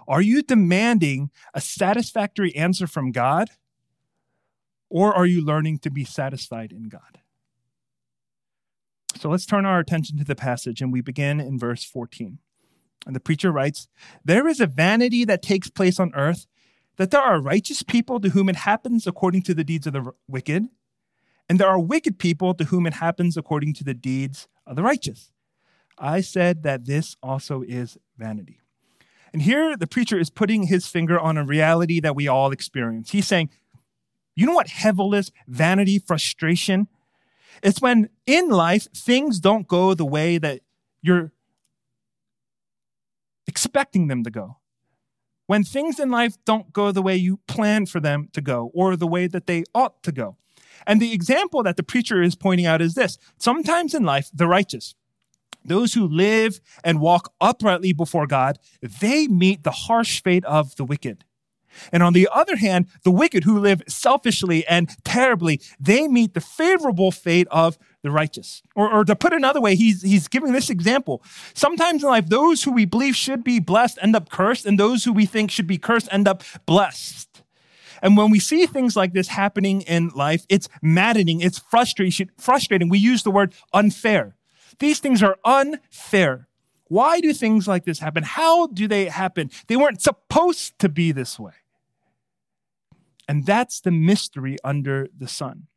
Are 0.07 0.21
you 0.21 0.43
demanding 0.43 1.31
a 1.55 1.61
satisfactory 1.61 2.55
answer 2.55 2.87
from 2.87 3.11
God 3.13 3.51
or 4.91 5.15
are 5.15 5.27
you 5.27 5.43
learning 5.43 5.79
to 5.79 5.91
be 5.91 6.05
satisfied 6.05 6.73
in 6.73 6.89
God? 6.89 7.21
So 9.17 9.31
let's 9.31 9.47
turn 9.47 9.65
our 9.65 9.79
attention 9.79 10.19
to 10.19 10.25
the 10.25 10.35
passage 10.35 10.83
and 10.83 10.93
we 10.93 11.01
begin 11.01 11.41
in 11.41 11.59
verse 11.59 11.85
14. 11.85 12.39
And 13.07 13.17
the 13.17 13.21
preacher 13.21 13.51
writes, 13.51 13.89
There 14.25 14.47
is 14.47 14.61
a 14.61 14.67
vanity 14.67 15.25
that 15.25 15.43
takes 15.43 15.71
place 15.71 15.99
on 15.99 16.13
earth, 16.15 16.47
that 16.97 17.11
there 17.11 17.21
are 17.21 17.41
righteous 17.41 17.83
people 17.83 18.21
to 18.21 18.31
whom 18.31 18.49
it 18.49 18.57
happens 18.57 19.07
according 19.07 19.43
to 19.45 19.55
the 19.55 19.65
deeds 19.65 19.87
of 19.87 19.95
the 19.95 20.13
wicked, 20.29 20.69
and 21.49 21.59
there 21.59 21.69
are 21.69 21.81
wicked 21.81 22.19
people 22.19 22.55
to 22.55 22.65
whom 22.65 22.87
it 22.87 22.95
happens 22.95 23.37
according 23.37 23.75
to 23.75 23.85
the 23.85 23.95
deeds 23.95 24.47
of 24.67 24.77
the 24.77 24.83
righteous. 24.83 25.33
I 25.99 26.21
said 26.21 26.63
that 26.63 26.87
this 26.87 27.17
also 27.23 27.63
is 27.63 27.99
vanity. 28.17 28.61
And 29.33 29.43
here 29.43 29.77
the 29.77 29.87
preacher 29.87 30.19
is 30.19 30.31
putting 30.31 30.65
his 30.65 30.87
finger 30.87 31.19
on 31.19 31.37
a 31.37 31.45
reality 31.45 32.01
that 32.01 32.15
we 32.15 32.29
all 32.29 32.53
experience. 32.53 33.11
He's 33.11 33.27
saying, 33.27 33.51
You 34.37 34.47
know 34.47 34.55
what 34.55 34.69
hevel 34.69 35.15
is? 35.15 35.33
Vanity, 35.47 35.99
frustration. 35.99 36.89
It's 37.63 37.81
when 37.81 38.09
in 38.27 38.49
life 38.49 38.89
things 38.95 39.41
don't 39.41 39.67
go 39.67 39.95
the 39.95 40.07
way 40.07 40.39
that 40.39 40.61
you're 41.03 41.33
expecting 43.47 44.09
them 44.09 44.25
to 44.25 44.31
go. 44.31 44.59
When 45.47 45.65
things 45.65 45.99
in 45.99 46.11
life 46.11 46.37
don't 46.45 46.73
go 46.73 46.93
the 46.93 47.03
way 47.03 47.17
you 47.17 47.41
plan 47.49 47.87
for 47.87 47.99
them 47.99 48.29
to 48.35 48.41
go 48.41 48.71
or 48.73 48.97
the 48.97 49.07
way 49.07 49.27
that 49.27 49.47
they 49.47 49.65
ought 49.75 50.03
to 50.05 50.13
go. 50.13 50.37
And 50.87 51.03
the 51.03 51.13
example 51.13 51.63
that 51.65 51.77
the 51.77 51.83
preacher 51.83 52.23
is 52.23 52.37
pointing 52.37 52.67
out 52.67 52.81
is 52.81 52.95
this 52.95 53.19
sometimes 53.37 53.93
in 53.93 54.05
life, 54.05 54.31
the 54.33 54.47
righteous, 54.47 54.95
those 55.65 55.95
who 55.95 56.07
live 56.07 56.61
and 56.85 57.01
walk 57.01 57.33
uprightly 57.41 57.93
before 57.93 58.27
God, 58.27 58.59
they 58.81 59.27
meet 59.27 59.65
the 59.65 59.71
harsh 59.73 60.23
fate 60.23 60.45
of 60.45 60.77
the 60.77 60.85
wicked. 60.85 61.25
And 61.93 62.03
on 62.03 62.13
the 62.13 62.29
other 62.33 62.57
hand, 62.57 62.87
the 63.05 63.11
wicked 63.11 63.45
who 63.45 63.59
live 63.59 63.83
selfishly 63.89 64.67
and 64.67 64.91
terribly, 65.05 65.61
they 65.79 66.09
meet 66.09 66.35
the 66.35 66.41
favorable 66.41 67.11
fate 67.11 67.49
of 67.51 67.79
the 68.03 68.11
righteous. 68.11 68.63
Or, 68.75 68.91
or, 68.93 69.05
to 69.05 69.15
put 69.17 69.33
it 69.33 69.37
another 69.37 69.61
way, 69.61 69.75
he's, 69.77 70.03
he's 70.03 70.29
giving 70.29 70.53
this 70.53 70.71
example. 70.71 71.23
Sometimes 71.55 72.03
in 72.03 72.09
life, 72.09 72.29
those 72.29 72.63
who 72.63 72.73
we 72.73 72.85
believe 72.85 73.15
should 73.15 73.45
be 73.45 73.61
blessed 73.61 73.99
end 74.01 74.17
up 74.17 74.31
cursed, 74.31 74.67
and 74.67 74.79
those 74.79 75.05
who 75.05 75.13
we 75.13 75.27
think 75.27 75.51
should 75.51 75.67
be 75.67 75.79
cursed 75.79 76.09
end 76.11 76.27
up 76.27 76.43
blessed. 76.67 77.43
And 78.03 78.17
when 78.17 78.31
we 78.31 78.39
see 78.39 78.67
things 78.67 78.97
like 78.97 79.13
this 79.13 79.29
happening 79.29 79.83
in 79.83 80.09
life, 80.09 80.47
it's 80.49 80.69
maddening, 80.83 81.41
it's 81.41 81.59
frustrating. 81.59 82.31
frustrating. 82.39 82.89
We 82.89 82.99
use 82.99 83.23
the 83.23 83.31
word 83.31 83.55
unfair. 83.73 84.37
These 84.79 85.01
things 85.01 85.23
are 85.23 85.37
unfair. 85.45 86.49
Why 86.91 87.21
do 87.21 87.33
things 87.33 87.69
like 87.69 87.85
this 87.85 88.01
happen? 88.01 88.25
How 88.25 88.67
do 88.67 88.89
they 88.89 89.05
happen? 89.05 89.49
They 89.69 89.77
weren't 89.77 90.03
supposed 90.03 90.77
to 90.81 90.89
be 90.89 91.13
this 91.13 91.39
way. 91.39 91.53
And 93.29 93.47
that's 93.47 93.81
the 93.81 93.93
mystery 93.93 94.57
under 94.65 95.07
the 95.17 95.29
sun. 95.29 95.69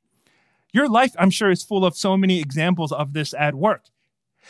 Your 0.74 0.90
life, 0.90 1.14
I'm 1.20 1.30
sure, 1.30 1.52
is 1.52 1.64
full 1.64 1.86
of 1.86 1.96
so 1.96 2.18
many 2.18 2.40
examples 2.40 2.92
of 2.92 3.14
this 3.14 3.36
at 3.36 3.54
work. 3.54 3.86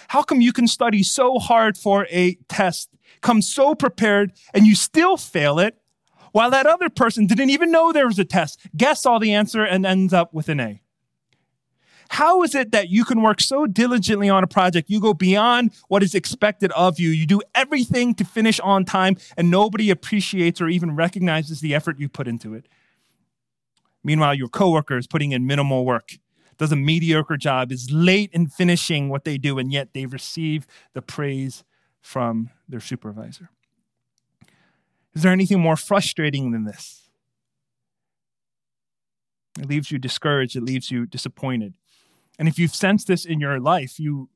How 0.07 0.21
come 0.21 0.39
you 0.39 0.53
can 0.53 0.69
study 0.69 1.03
so 1.03 1.37
hard 1.37 1.77
for 1.77 2.07
a 2.09 2.35
test, 2.47 2.87
come 3.19 3.41
so 3.41 3.75
prepared, 3.75 4.31
and 4.53 4.65
you 4.65 4.73
still 4.73 5.17
fail 5.17 5.59
it, 5.59 5.75
while 6.31 6.49
that 6.51 6.65
other 6.65 6.89
person 6.89 7.27
didn't 7.27 7.49
even 7.49 7.71
know 7.71 7.91
there 7.91 8.07
was 8.07 8.19
a 8.19 8.23
test, 8.23 8.65
guess 8.77 9.05
all 9.05 9.19
the 9.19 9.33
answer, 9.33 9.65
and 9.65 9.85
ends 9.85 10.13
up 10.13 10.33
with 10.33 10.47
an 10.47 10.61
A? 10.61 10.82
How 12.13 12.43
is 12.43 12.53
it 12.53 12.71
that 12.73 12.89
you 12.89 13.05
can 13.05 13.23
work 13.23 13.41
so 13.41 13.65
diligently 13.65 14.29
on 14.29 14.43
a 14.43 14.47
project? 14.47 14.87
You 14.87 14.99
go 14.99 15.15
beyond 15.15 15.71
what 15.87 16.03
is 16.03 16.13
expected 16.13 16.71
of 16.73 16.99
you. 16.99 17.09
You 17.09 17.25
do 17.25 17.41
everything 17.55 18.13
to 18.13 18.23
finish 18.23 18.59
on 18.59 18.85
time, 18.85 19.17
and 19.35 19.49
nobody 19.49 19.89
appreciates 19.89 20.61
or 20.61 20.69
even 20.69 20.95
recognizes 20.95 21.59
the 21.59 21.73
effort 21.73 21.97
you 21.97 22.07
put 22.07 22.27
into 22.27 22.53
it. 22.53 22.67
Meanwhile, 24.03 24.35
your 24.35 24.47
coworker 24.47 24.95
is 24.95 25.07
putting 25.07 25.31
in 25.31 25.47
minimal 25.47 25.85
work, 25.85 26.19
does 26.59 26.71
a 26.71 26.75
mediocre 26.75 27.35
job, 27.35 27.71
is 27.71 27.89
late 27.89 28.29
in 28.31 28.45
finishing 28.45 29.09
what 29.09 29.23
they 29.23 29.39
do, 29.39 29.57
and 29.57 29.73
yet 29.73 29.95
they 29.95 30.05
receive 30.05 30.67
the 30.93 31.01
praise 31.01 31.63
from 31.99 32.51
their 32.69 32.79
supervisor. 32.79 33.49
Is 35.15 35.23
there 35.23 35.31
anything 35.31 35.59
more 35.59 35.77
frustrating 35.77 36.51
than 36.51 36.65
this? 36.65 37.09
It 39.59 39.67
leaves 39.67 39.89
you 39.89 39.97
discouraged, 39.97 40.55
it 40.55 40.61
leaves 40.61 40.91
you 40.91 41.07
disappointed. 41.07 41.73
And 42.39 42.47
if 42.47 42.57
you've 42.57 42.75
sensed 42.75 43.07
this 43.07 43.25
in 43.25 43.39
your 43.39 43.59
life, 43.59 43.99
you 43.99 44.29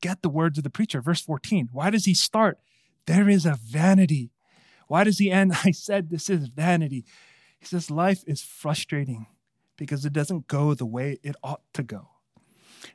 get 0.00 0.22
the 0.22 0.28
words 0.28 0.58
of 0.58 0.64
the 0.64 0.70
preacher. 0.70 1.00
Verse 1.00 1.20
14. 1.20 1.70
Why 1.72 1.90
does 1.90 2.04
he 2.04 2.14
start? 2.14 2.58
There 3.06 3.28
is 3.28 3.44
a 3.44 3.58
vanity 3.60 4.30
why 4.90 5.04
does 5.04 5.18
he 5.18 5.30
end? 5.30 5.52
I 5.64 5.70
said 5.70 6.10
this 6.10 6.28
is 6.28 6.48
vanity. 6.48 7.04
He 7.60 7.66
says 7.66 7.92
life 7.92 8.24
is 8.26 8.42
frustrating 8.42 9.26
because 9.76 10.04
it 10.04 10.12
doesn't 10.12 10.48
go 10.48 10.74
the 10.74 10.84
way 10.84 11.20
it 11.22 11.36
ought 11.44 11.62
to 11.74 11.84
go. 11.84 12.08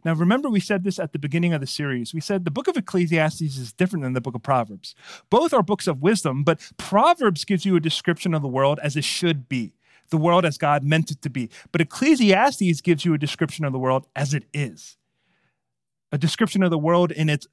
Now, 0.04 0.14
remember, 0.14 0.50
we 0.50 0.60
said 0.60 0.84
this 0.84 1.00
at 1.00 1.14
the 1.14 1.20
beginning 1.20 1.54
of 1.54 1.62
the 1.62 1.68
series. 1.68 2.14
We 2.14 2.20
said 2.20 2.44
the 2.44 2.52
book 2.52 2.68
of 2.68 2.76
Ecclesiastes 2.76 3.42
is 3.42 3.72
different 3.72 4.04
than 4.04 4.12
the 4.12 4.20
book 4.20 4.36
of 4.36 4.44
Proverbs. 4.44 4.94
Both 5.30 5.54
are 5.54 5.64
books 5.64 5.88
of 5.88 6.02
wisdom, 6.02 6.44
but 6.44 6.70
Proverbs 6.76 7.46
gives 7.46 7.66
you 7.66 7.78
a 7.78 7.80
description 7.80 8.34
of 8.34 8.42
the 8.42 8.50
world 8.50 8.78
as 8.84 8.98
it 8.98 9.06
should 9.06 9.48
be, 9.48 9.74
the 10.10 10.18
world 10.18 10.46
as 10.46 10.58
God 10.58 10.84
meant 10.84 11.12
it 11.12 11.22
to 11.24 11.30
be. 11.30 11.50
But 11.72 11.82
Ecclesiastes 11.82 12.82
gives 12.82 13.06
you 13.06 13.14
a 13.14 13.18
description 13.18 13.66
of 13.66 13.74
the 13.74 13.80
world 13.80 14.06
as 14.16 14.34
it 14.34 14.46
is, 14.54 14.98
a 16.12 16.18
description 16.18 16.64
of 16.64 16.72
the 16.72 16.78
world 16.78 17.12
in 17.12 17.30
its 17.30 17.48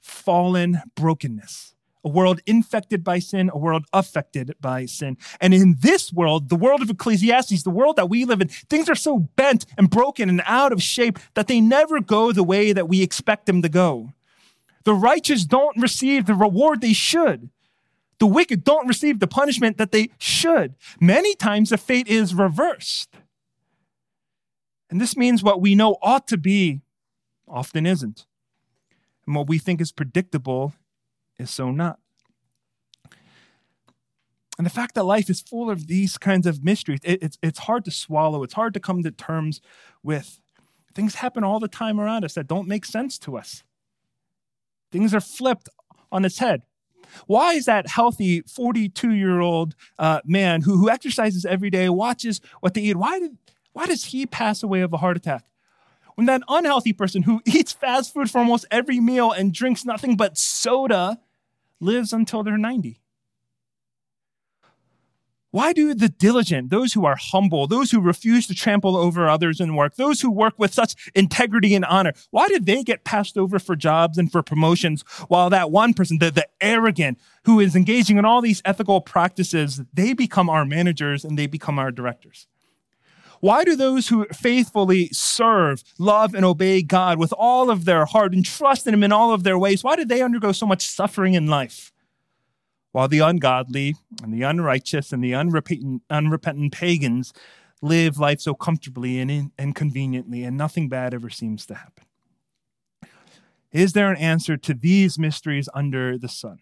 fallen 0.00 0.80
brokenness 0.94 1.72
a 2.04 2.08
world 2.08 2.40
infected 2.46 3.04
by 3.04 3.18
sin, 3.18 3.50
a 3.52 3.58
world 3.58 3.84
affected 3.92 4.54
by 4.60 4.86
sin. 4.86 5.16
And 5.40 5.54
in 5.54 5.76
this 5.80 6.12
world, 6.12 6.48
the 6.48 6.56
world 6.56 6.82
of 6.82 6.90
Ecclesiastes, 6.90 7.62
the 7.62 7.70
world 7.70 7.96
that 7.96 8.10
we 8.10 8.24
live 8.24 8.40
in, 8.40 8.48
things 8.48 8.88
are 8.88 8.94
so 8.94 9.20
bent 9.36 9.66
and 9.78 9.88
broken 9.88 10.28
and 10.28 10.42
out 10.44 10.72
of 10.72 10.82
shape 10.82 11.18
that 11.34 11.46
they 11.46 11.60
never 11.60 12.00
go 12.00 12.32
the 12.32 12.42
way 12.42 12.72
that 12.72 12.88
we 12.88 13.02
expect 13.02 13.46
them 13.46 13.62
to 13.62 13.68
go. 13.68 14.10
The 14.84 14.94
righteous 14.94 15.44
don't 15.44 15.80
receive 15.80 16.26
the 16.26 16.34
reward 16.34 16.80
they 16.80 16.92
should. 16.92 17.50
The 18.22 18.28
wicked 18.28 18.62
don't 18.62 18.86
receive 18.86 19.18
the 19.18 19.26
punishment 19.26 19.78
that 19.78 19.90
they 19.90 20.10
should. 20.16 20.76
Many 21.00 21.34
times 21.34 21.70
the 21.70 21.76
fate 21.76 22.06
is 22.06 22.36
reversed. 22.36 23.16
And 24.88 25.00
this 25.00 25.16
means 25.16 25.42
what 25.42 25.60
we 25.60 25.74
know 25.74 25.96
ought 26.00 26.28
to 26.28 26.36
be 26.36 26.82
often 27.48 27.84
isn't. 27.84 28.24
And 29.26 29.34
what 29.34 29.48
we 29.48 29.58
think 29.58 29.80
is 29.80 29.90
predictable 29.90 30.72
is 31.36 31.50
so 31.50 31.72
not. 31.72 31.98
And 34.56 34.64
the 34.64 34.70
fact 34.70 34.94
that 34.94 35.02
life 35.02 35.28
is 35.28 35.40
full 35.40 35.68
of 35.68 35.88
these 35.88 36.16
kinds 36.16 36.46
of 36.46 36.62
mysteries, 36.62 37.00
it, 37.02 37.24
it's, 37.24 37.38
it's 37.42 37.58
hard 37.58 37.84
to 37.86 37.90
swallow. 37.90 38.44
It's 38.44 38.54
hard 38.54 38.72
to 38.74 38.78
come 38.78 39.02
to 39.02 39.10
terms 39.10 39.60
with. 40.00 40.40
Things 40.94 41.16
happen 41.16 41.42
all 41.42 41.58
the 41.58 41.66
time 41.66 41.98
around 41.98 42.24
us 42.24 42.34
that 42.34 42.46
don't 42.46 42.68
make 42.68 42.84
sense 42.84 43.18
to 43.18 43.36
us. 43.36 43.64
Things 44.92 45.12
are 45.12 45.20
flipped 45.20 45.68
on 46.12 46.24
its 46.24 46.38
head. 46.38 46.62
Why 47.26 47.54
is 47.54 47.66
that 47.66 47.88
healthy 47.88 48.42
42 48.42 49.12
year 49.12 49.40
old 49.40 49.74
uh, 49.98 50.20
man 50.24 50.62
who, 50.62 50.76
who 50.78 50.90
exercises 50.90 51.44
every 51.44 51.70
day, 51.70 51.88
watches 51.88 52.40
what 52.60 52.74
they 52.74 52.82
eat, 52.82 52.96
why, 52.96 53.18
did, 53.18 53.36
why 53.72 53.86
does 53.86 54.06
he 54.06 54.26
pass 54.26 54.62
away 54.62 54.80
of 54.80 54.92
a 54.92 54.98
heart 54.98 55.16
attack? 55.16 55.44
When 56.14 56.26
that 56.26 56.42
unhealthy 56.48 56.92
person 56.92 57.22
who 57.22 57.40
eats 57.46 57.72
fast 57.72 58.12
food 58.12 58.30
for 58.30 58.38
almost 58.38 58.66
every 58.70 59.00
meal 59.00 59.32
and 59.32 59.52
drinks 59.52 59.84
nothing 59.84 60.16
but 60.16 60.38
soda 60.38 61.20
lives 61.80 62.12
until 62.12 62.42
they're 62.42 62.58
90? 62.58 63.01
Why 65.52 65.74
do 65.74 65.92
the 65.92 66.08
diligent, 66.08 66.70
those 66.70 66.94
who 66.94 67.04
are 67.04 67.16
humble, 67.16 67.66
those 67.66 67.90
who 67.90 68.00
refuse 68.00 68.46
to 68.46 68.54
trample 68.54 68.96
over 68.96 69.28
others 69.28 69.60
in 69.60 69.76
work, 69.76 69.96
those 69.96 70.22
who 70.22 70.30
work 70.30 70.54
with 70.58 70.72
such 70.72 71.10
integrity 71.14 71.74
and 71.74 71.84
honor, 71.84 72.14
why 72.30 72.48
did 72.48 72.64
they 72.64 72.82
get 72.82 73.04
passed 73.04 73.36
over 73.36 73.58
for 73.58 73.76
jobs 73.76 74.16
and 74.16 74.32
for 74.32 74.42
promotions 74.42 75.02
while 75.28 75.50
that 75.50 75.70
one 75.70 75.92
person, 75.92 76.18
the, 76.18 76.30
the 76.30 76.48
arrogant, 76.62 77.18
who 77.44 77.60
is 77.60 77.76
engaging 77.76 78.16
in 78.16 78.24
all 78.24 78.40
these 78.40 78.62
ethical 78.64 79.02
practices, 79.02 79.82
they 79.92 80.14
become 80.14 80.48
our 80.48 80.64
managers 80.64 81.22
and 81.22 81.38
they 81.38 81.46
become 81.46 81.78
our 81.78 81.90
directors? 81.90 82.46
Why 83.40 83.62
do 83.62 83.76
those 83.76 84.08
who 84.08 84.24
faithfully 84.32 85.10
serve, 85.12 85.84
love, 85.98 86.34
and 86.34 86.46
obey 86.46 86.80
God 86.80 87.18
with 87.18 87.34
all 87.36 87.68
of 87.68 87.84
their 87.84 88.06
heart 88.06 88.32
and 88.32 88.42
trust 88.42 88.86
in 88.86 88.94
Him 88.94 89.02
in 89.02 89.12
all 89.12 89.34
of 89.34 89.42
their 89.42 89.58
ways, 89.58 89.84
why 89.84 89.96
did 89.96 90.08
they 90.08 90.22
undergo 90.22 90.52
so 90.52 90.64
much 90.64 90.86
suffering 90.86 91.34
in 91.34 91.46
life? 91.46 91.92
While 92.92 93.08
the 93.08 93.20
ungodly 93.20 93.96
and 94.22 94.32
the 94.32 94.42
unrighteous 94.42 95.12
and 95.12 95.24
the 95.24 95.34
unrepentant, 95.34 96.02
unrepentant 96.10 96.72
pagans 96.72 97.32
live 97.80 98.18
life 98.18 98.40
so 98.40 98.54
comfortably 98.54 99.18
and, 99.18 99.50
and 99.58 99.74
conveniently, 99.74 100.44
and 100.44 100.56
nothing 100.56 100.88
bad 100.88 101.14
ever 101.14 101.30
seems 101.30 101.66
to 101.66 101.74
happen. 101.74 102.04
Is 103.72 103.94
there 103.94 104.10
an 104.10 104.18
answer 104.18 104.56
to 104.58 104.74
these 104.74 105.18
mysteries 105.18 105.68
under 105.74 106.18
the 106.18 106.28
sun? 106.28 106.58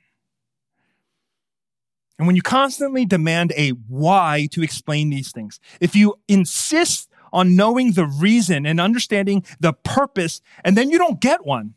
And 2.17 2.27
when 2.27 2.37
you 2.37 2.43
constantly 2.43 3.05
demand 3.05 3.53
a 3.57 3.71
why 3.71 4.47
to 4.53 4.63
explain 4.63 5.11
these 5.11 5.33
things, 5.33 5.59
if 5.81 5.97
you 5.97 6.17
insist 6.29 7.11
on 7.33 7.57
knowing 7.57 7.93
the 7.93 8.07
reason 8.07 8.67
and 8.67 8.81
understanding 8.81 9.45
the 9.59 9.73
purpose, 9.73 10.41
and 10.65 10.77
then 10.77 10.91
you 10.91 10.99
don't 10.99 11.21
get 11.21 11.45
one, 11.45 11.75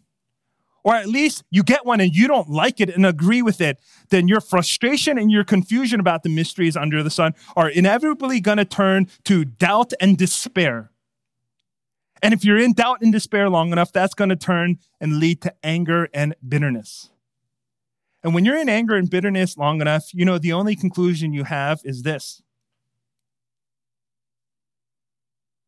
or 0.83 0.95
at 0.95 1.07
least 1.07 1.43
you 1.49 1.63
get 1.63 1.85
one 1.85 2.01
and 2.01 2.15
you 2.15 2.27
don't 2.27 2.49
like 2.49 2.79
it 2.79 2.89
and 2.89 3.05
agree 3.05 3.41
with 3.41 3.61
it, 3.61 3.79
then 4.09 4.27
your 4.27 4.41
frustration 4.41 5.17
and 5.17 5.31
your 5.31 5.43
confusion 5.43 5.99
about 5.99 6.23
the 6.23 6.29
mysteries 6.29 6.75
under 6.75 7.01
the 7.01 7.09
sun 7.09 7.33
are 7.55 7.69
inevitably 7.69 8.39
going 8.39 8.57
to 8.57 8.65
turn 8.65 9.07
to 9.23 9.45
doubt 9.45 9.93
and 9.99 10.17
despair. 10.17 10.91
And 12.21 12.33
if 12.33 12.45
you're 12.45 12.57
in 12.57 12.73
doubt 12.73 13.01
and 13.01 13.11
despair 13.11 13.49
long 13.49 13.71
enough, 13.71 13.91
that's 13.91 14.13
going 14.13 14.29
to 14.29 14.35
turn 14.35 14.77
and 15.01 15.19
lead 15.19 15.41
to 15.41 15.53
anger 15.63 16.07
and 16.13 16.35
bitterness. 16.47 17.09
And 18.23 18.33
when 18.33 18.45
you're 18.45 18.57
in 18.57 18.69
anger 18.69 18.95
and 18.95 19.09
bitterness 19.09 19.57
long 19.57 19.81
enough, 19.81 20.13
you 20.13 20.23
know, 20.23 20.37
the 20.37 20.53
only 20.53 20.77
conclusion 20.77 21.33
you 21.33 21.43
have 21.43 21.81
is 21.83 22.03
this 22.03 22.41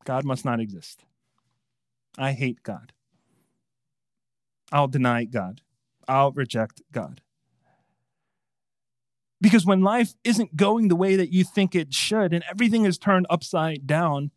God 0.05 0.23
must 0.23 0.45
not 0.45 0.59
exist. 0.59 1.03
I 2.17 2.31
hate 2.31 2.63
God. 2.63 2.93
I'll 4.75 4.89
deny 4.89 5.23
God. 5.23 5.61
I'll 6.05 6.33
reject 6.33 6.81
God. 6.91 7.21
Because 9.39 9.65
when 9.65 9.79
life 9.79 10.15
isn't 10.25 10.57
going 10.57 10.89
the 10.89 10.97
way 10.97 11.15
that 11.15 11.31
you 11.31 11.45
think 11.45 11.73
it 11.73 11.93
should 11.93 12.33
and 12.33 12.43
everything 12.51 12.83
is 12.83 12.97
turned 12.97 13.25
upside 13.29 13.87
down, 13.87 14.31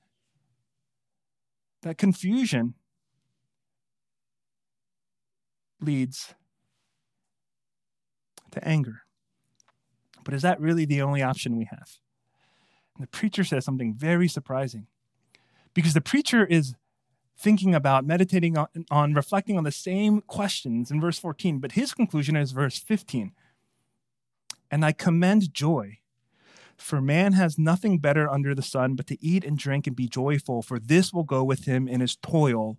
that 1.83 1.99
confusion 1.99 2.75
leads 5.81 6.35
to 8.53 8.65
anger. 8.67 9.03
But 10.23 10.35
is 10.35 10.43
that 10.43 10.61
really 10.61 10.85
the 10.85 11.03
only 11.03 11.21
option 11.21 11.57
we 11.57 11.65
have? 11.65 11.99
And 12.95 13.03
the 13.03 13.09
preacher 13.09 13.43
says 13.43 13.65
something 13.65 13.93
very 13.93 14.29
surprising 14.29 14.87
because 15.75 15.95
the 15.95 16.01
preacher 16.01 16.47
is 16.47 16.77
thinking 17.39 17.75
about, 17.75 18.05
meditating 18.05 18.59
on, 18.59 18.67
on, 18.91 19.15
reflecting 19.15 19.57
on 19.57 19.65
the 19.65 19.73
same 19.73 20.21
questions 20.23 20.91
in 20.91 21.01
verse 21.01 21.19
14, 21.19 21.59
but 21.59 21.73
his 21.73 21.95
conclusion 21.95 22.37
is 22.37 22.51
verse 22.53 22.79
15. 22.79 23.33
And 24.71 24.85
I 24.85 24.93
commend 24.93 25.55
joy, 25.55 25.99
for 26.77 27.01
man 27.01 27.33
has 27.35 27.59
nothing 27.59 27.99
better 27.99 28.29
under 28.29 28.55
the 28.55 28.63
sun 28.63 28.97
but 28.97 29.07
to 29.07 29.25
eat 29.25 29.45
and 29.45 29.57
drink 29.57 29.87
and 29.87 29.95
be 29.95 30.09
joyful, 30.09 30.63
for 30.63 30.79
this 30.79 31.13
will 31.13 31.25
go 31.25 31.45
with 31.45 31.65
him 31.65 31.87
in 31.87 32.01
his 32.01 32.17
toil 32.17 32.77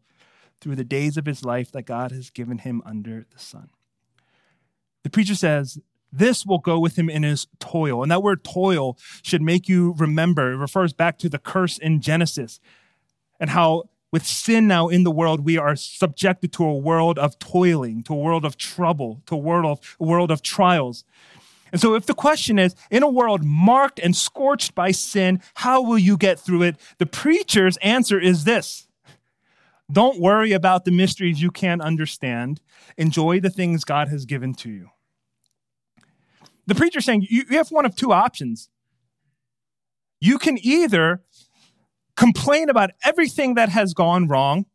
through 0.59 0.75
the 0.75 0.83
days 0.83 1.15
of 1.15 1.25
his 1.25 1.45
life 1.45 1.71
that 1.71 1.83
God 1.83 2.11
has 2.11 2.29
given 2.29 2.59
him 2.59 2.81
under 2.85 3.25
the 3.31 3.39
sun. 3.39 3.69
The 5.03 5.09
preacher 5.09 5.35
says, 5.35 5.79
this 6.11 6.45
will 6.45 6.59
go 6.59 6.79
with 6.79 6.97
him 6.97 7.09
in 7.09 7.23
his 7.23 7.47
toil. 7.59 8.01
And 8.01 8.11
that 8.11 8.23
word 8.23 8.43
toil 8.43 8.97
should 9.21 9.41
make 9.41 9.69
you 9.69 9.93
remember. 9.97 10.51
It 10.51 10.57
refers 10.57 10.91
back 10.91 11.17
to 11.19 11.29
the 11.29 11.37
curse 11.37 11.77
in 11.77 12.01
Genesis 12.01 12.59
and 13.39 13.51
how 13.51 13.83
with 14.11 14.25
sin 14.25 14.67
now 14.67 14.87
in 14.87 15.03
the 15.03 15.11
world, 15.11 15.45
we 15.45 15.57
are 15.57 15.75
subjected 15.75 16.51
to 16.53 16.65
a 16.65 16.75
world 16.75 17.19
of 17.19 17.37
toiling, 17.39 18.03
to 18.03 18.13
a 18.13 18.17
world 18.17 18.45
of 18.45 18.57
trouble, 18.57 19.21
to 19.27 19.35
a 19.35 19.37
world 19.37 19.65
of, 19.65 19.97
a 19.99 20.03
world 20.03 20.31
of 20.31 20.41
trials. 20.41 21.03
And 21.71 21.79
so, 21.79 21.93
if 21.93 22.05
the 22.07 22.15
question 22.15 22.57
is, 22.57 22.75
in 22.89 23.03
a 23.03 23.09
world 23.09 23.43
marked 23.43 23.99
and 23.99 24.15
scorched 24.15 24.73
by 24.73 24.91
sin, 24.91 25.41
how 25.55 25.81
will 25.81 25.99
you 25.99 26.17
get 26.17 26.39
through 26.39 26.63
it? 26.63 26.77
The 26.97 27.05
preacher's 27.05 27.77
answer 27.77 28.19
is 28.19 28.43
this 28.43 28.87
Don't 29.91 30.19
worry 30.19 30.51
about 30.51 30.85
the 30.85 30.91
mysteries 30.91 31.41
you 31.41 31.51
can't 31.51 31.81
understand. 31.81 32.61
Enjoy 32.97 33.39
the 33.39 33.51
things 33.51 33.83
God 33.83 34.09
has 34.09 34.25
given 34.25 34.53
to 34.55 34.69
you. 34.69 34.89
The 36.65 36.75
preacher's 36.75 37.05
saying 37.05 37.27
you 37.29 37.45
have 37.51 37.71
one 37.71 37.85
of 37.85 37.95
two 37.95 38.11
options. 38.11 38.69
You 40.21 40.37
can 40.37 40.57
either 40.61 41.21
complain 42.19 42.69
about 42.69 42.91
everything 43.05 43.53
that 43.53 43.69
has 43.69 43.93
gone 43.93 44.27
wrong 44.27 44.65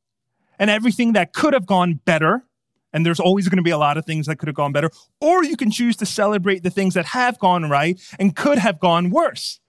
and 0.59 0.71
everything 0.71 1.13
that 1.13 1.35
could 1.35 1.53
have 1.53 1.67
gone 1.67 2.01
better. 2.07 2.43
And 2.91 3.05
there's 3.05 3.21
always 3.21 3.49
going 3.49 3.59
to 3.59 3.63
be 3.63 3.71
a 3.71 3.77
lot 3.77 3.99
of 3.99 4.07
things 4.07 4.27
that 4.27 4.39
could 4.39 4.49
have 4.49 4.57
gone 4.57 4.73
better. 4.73 4.91
Or 5.21 5.45
you 5.45 5.55
can 5.55 5.71
choose 5.71 5.95
to 5.97 6.07
celebrate 6.07 6.63
the 6.63 6.71
things 6.71 6.95
that 6.95 7.05
have 7.07 7.39
gone 7.39 7.69
right 7.69 8.01
and 8.19 8.35
could 8.35 8.57
have 8.57 8.81
gone 8.81 9.11
worse. 9.11 9.61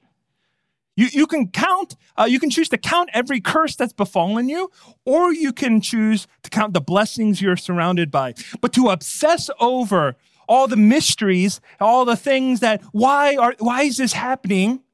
You, 0.96 1.08
you 1.12 1.28
can 1.28 1.50
count, 1.50 1.98
uh, 2.18 2.24
you 2.24 2.40
can 2.40 2.50
choose 2.50 2.70
to 2.70 2.78
count 2.78 3.10
every 3.12 3.42
curse 3.42 3.76
that's 3.76 3.92
befallen 3.92 4.48
you, 4.48 4.72
or 5.04 5.34
you 5.34 5.52
can 5.52 5.82
choose 5.82 6.28
to 6.44 6.50
count 6.50 6.74
the 6.74 6.80
blessings 6.80 7.42
you're 7.42 7.58
surrounded 7.58 8.10
by. 8.10 8.36
But 8.62 8.72
to 8.74 8.88
obsess 8.88 9.50
over 9.60 10.16
all 10.48 10.70
the 10.70 10.78
mysteries, 10.78 11.60
all 11.82 12.06
the 12.06 12.16
things 12.16 12.62
that, 12.62 12.82
why 12.94 13.36
are, 13.36 13.54
why 13.60 13.82
is 13.82 13.98
this 13.98 14.14
happening? 14.14 14.85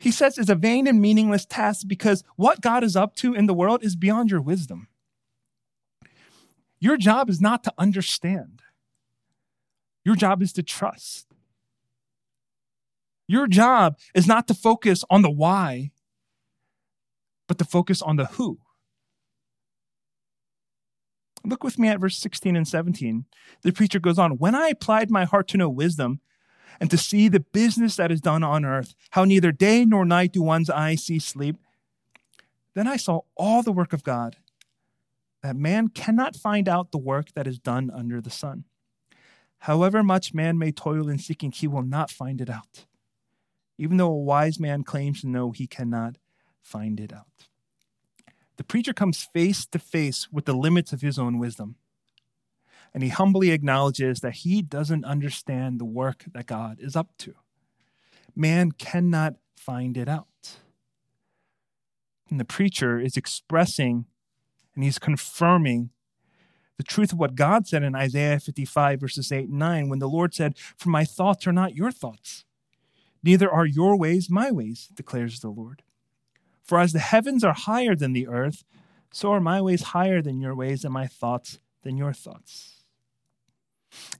He 0.00 0.10
says 0.10 0.38
is 0.38 0.48
a 0.48 0.54
vain 0.54 0.86
and 0.86 1.00
meaningless 1.00 1.44
task 1.44 1.86
because 1.86 2.24
what 2.36 2.62
God 2.62 2.82
is 2.82 2.96
up 2.96 3.14
to 3.16 3.34
in 3.34 3.44
the 3.44 3.54
world 3.54 3.84
is 3.84 3.94
beyond 3.94 4.30
your 4.30 4.40
wisdom. 4.40 4.88
Your 6.80 6.96
job 6.96 7.28
is 7.28 7.38
not 7.38 7.62
to 7.64 7.74
understand, 7.76 8.62
your 10.02 10.16
job 10.16 10.42
is 10.42 10.52
to 10.54 10.62
trust. 10.62 11.26
Your 13.28 13.46
job 13.46 13.96
is 14.12 14.26
not 14.26 14.48
to 14.48 14.54
focus 14.54 15.04
on 15.08 15.22
the 15.22 15.30
why, 15.30 15.92
but 17.46 17.58
to 17.58 17.64
focus 17.64 18.02
on 18.02 18.16
the 18.16 18.24
who. 18.24 18.58
Look 21.44 21.62
with 21.62 21.78
me 21.78 21.86
at 21.86 22.00
verse 22.00 22.16
16 22.16 22.56
and 22.56 22.66
17. 22.66 23.26
The 23.62 23.70
preacher 23.70 24.00
goes 24.00 24.18
on 24.18 24.32
When 24.38 24.56
I 24.56 24.68
applied 24.68 25.12
my 25.12 25.26
heart 25.26 25.46
to 25.48 25.58
know 25.58 25.68
wisdom 25.68 26.20
and 26.80 26.90
to 26.90 26.96
see 26.96 27.28
the 27.28 27.40
business 27.40 27.96
that 27.96 28.10
is 28.10 28.20
done 28.20 28.42
on 28.42 28.64
earth, 28.64 28.94
how 29.10 29.24
neither 29.24 29.52
day 29.52 29.84
nor 29.84 30.04
night 30.04 30.32
do 30.32 30.42
one's 30.42 30.70
eyes 30.70 31.04
see 31.04 31.18
sleep, 31.18 31.56
then 32.74 32.86
I 32.86 32.96
saw 32.96 33.20
all 33.36 33.62
the 33.62 33.72
work 33.72 33.92
of 33.92 34.02
God, 34.02 34.36
that 35.42 35.56
man 35.56 35.88
cannot 35.88 36.36
find 36.36 36.68
out 36.68 36.90
the 36.90 36.98
work 36.98 37.32
that 37.34 37.46
is 37.46 37.58
done 37.58 37.90
under 37.90 38.20
the 38.20 38.30
sun. 38.30 38.64
However 39.64 40.02
much 40.02 40.32
man 40.32 40.58
may 40.58 40.72
toil 40.72 41.08
in 41.08 41.18
seeking, 41.18 41.52
he 41.52 41.68
will 41.68 41.82
not 41.82 42.10
find 42.10 42.40
it 42.40 42.48
out. 42.48 42.86
Even 43.76 43.96
though 43.96 44.12
a 44.12 44.16
wise 44.16 44.58
man 44.58 44.84
claims 44.84 45.20
to 45.20 45.28
know, 45.28 45.50
he 45.50 45.66
cannot 45.66 46.16
find 46.62 46.98
it 46.98 47.12
out 47.12 47.26
the 48.60 48.64
preacher 48.64 48.92
comes 48.92 49.22
face 49.22 49.64
to 49.64 49.78
face 49.78 50.28
with 50.30 50.44
the 50.44 50.52
limits 50.52 50.92
of 50.92 51.00
his 51.00 51.18
own 51.18 51.38
wisdom. 51.38 51.76
And 52.92 53.02
he 53.02 53.08
humbly 53.08 53.50
acknowledges 53.50 54.20
that 54.20 54.36
he 54.36 54.62
doesn't 54.62 55.04
understand 55.04 55.78
the 55.78 55.84
work 55.84 56.24
that 56.32 56.46
God 56.46 56.78
is 56.80 56.96
up 56.96 57.10
to. 57.18 57.34
Man 58.34 58.72
cannot 58.72 59.34
find 59.56 59.96
it 59.96 60.08
out. 60.08 60.26
And 62.28 62.40
the 62.40 62.44
preacher 62.44 62.98
is 62.98 63.16
expressing 63.16 64.06
and 64.74 64.84
he's 64.84 64.98
confirming 64.98 65.90
the 66.76 66.84
truth 66.84 67.12
of 67.12 67.18
what 67.18 67.34
God 67.34 67.66
said 67.66 67.82
in 67.82 67.94
Isaiah 67.94 68.40
55, 68.40 69.00
verses 69.00 69.30
8 69.30 69.50
and 69.50 69.58
9, 69.58 69.90
when 69.90 69.98
the 69.98 70.08
Lord 70.08 70.32
said, 70.32 70.56
For 70.78 70.88
my 70.88 71.04
thoughts 71.04 71.46
are 71.46 71.52
not 71.52 71.74
your 71.74 71.92
thoughts, 71.92 72.46
neither 73.22 73.50
are 73.50 73.66
your 73.66 73.98
ways 73.98 74.30
my 74.30 74.50
ways, 74.50 74.88
declares 74.94 75.40
the 75.40 75.50
Lord. 75.50 75.82
For 76.62 76.78
as 76.78 76.92
the 76.94 77.00
heavens 77.00 77.44
are 77.44 77.52
higher 77.52 77.94
than 77.94 78.14
the 78.14 78.28
earth, 78.28 78.64
so 79.12 79.30
are 79.32 79.40
my 79.40 79.60
ways 79.60 79.82
higher 79.82 80.22
than 80.22 80.40
your 80.40 80.54
ways, 80.54 80.82
and 80.82 80.94
my 80.94 81.06
thoughts 81.06 81.58
than 81.82 81.98
your 81.98 82.14
thoughts. 82.14 82.79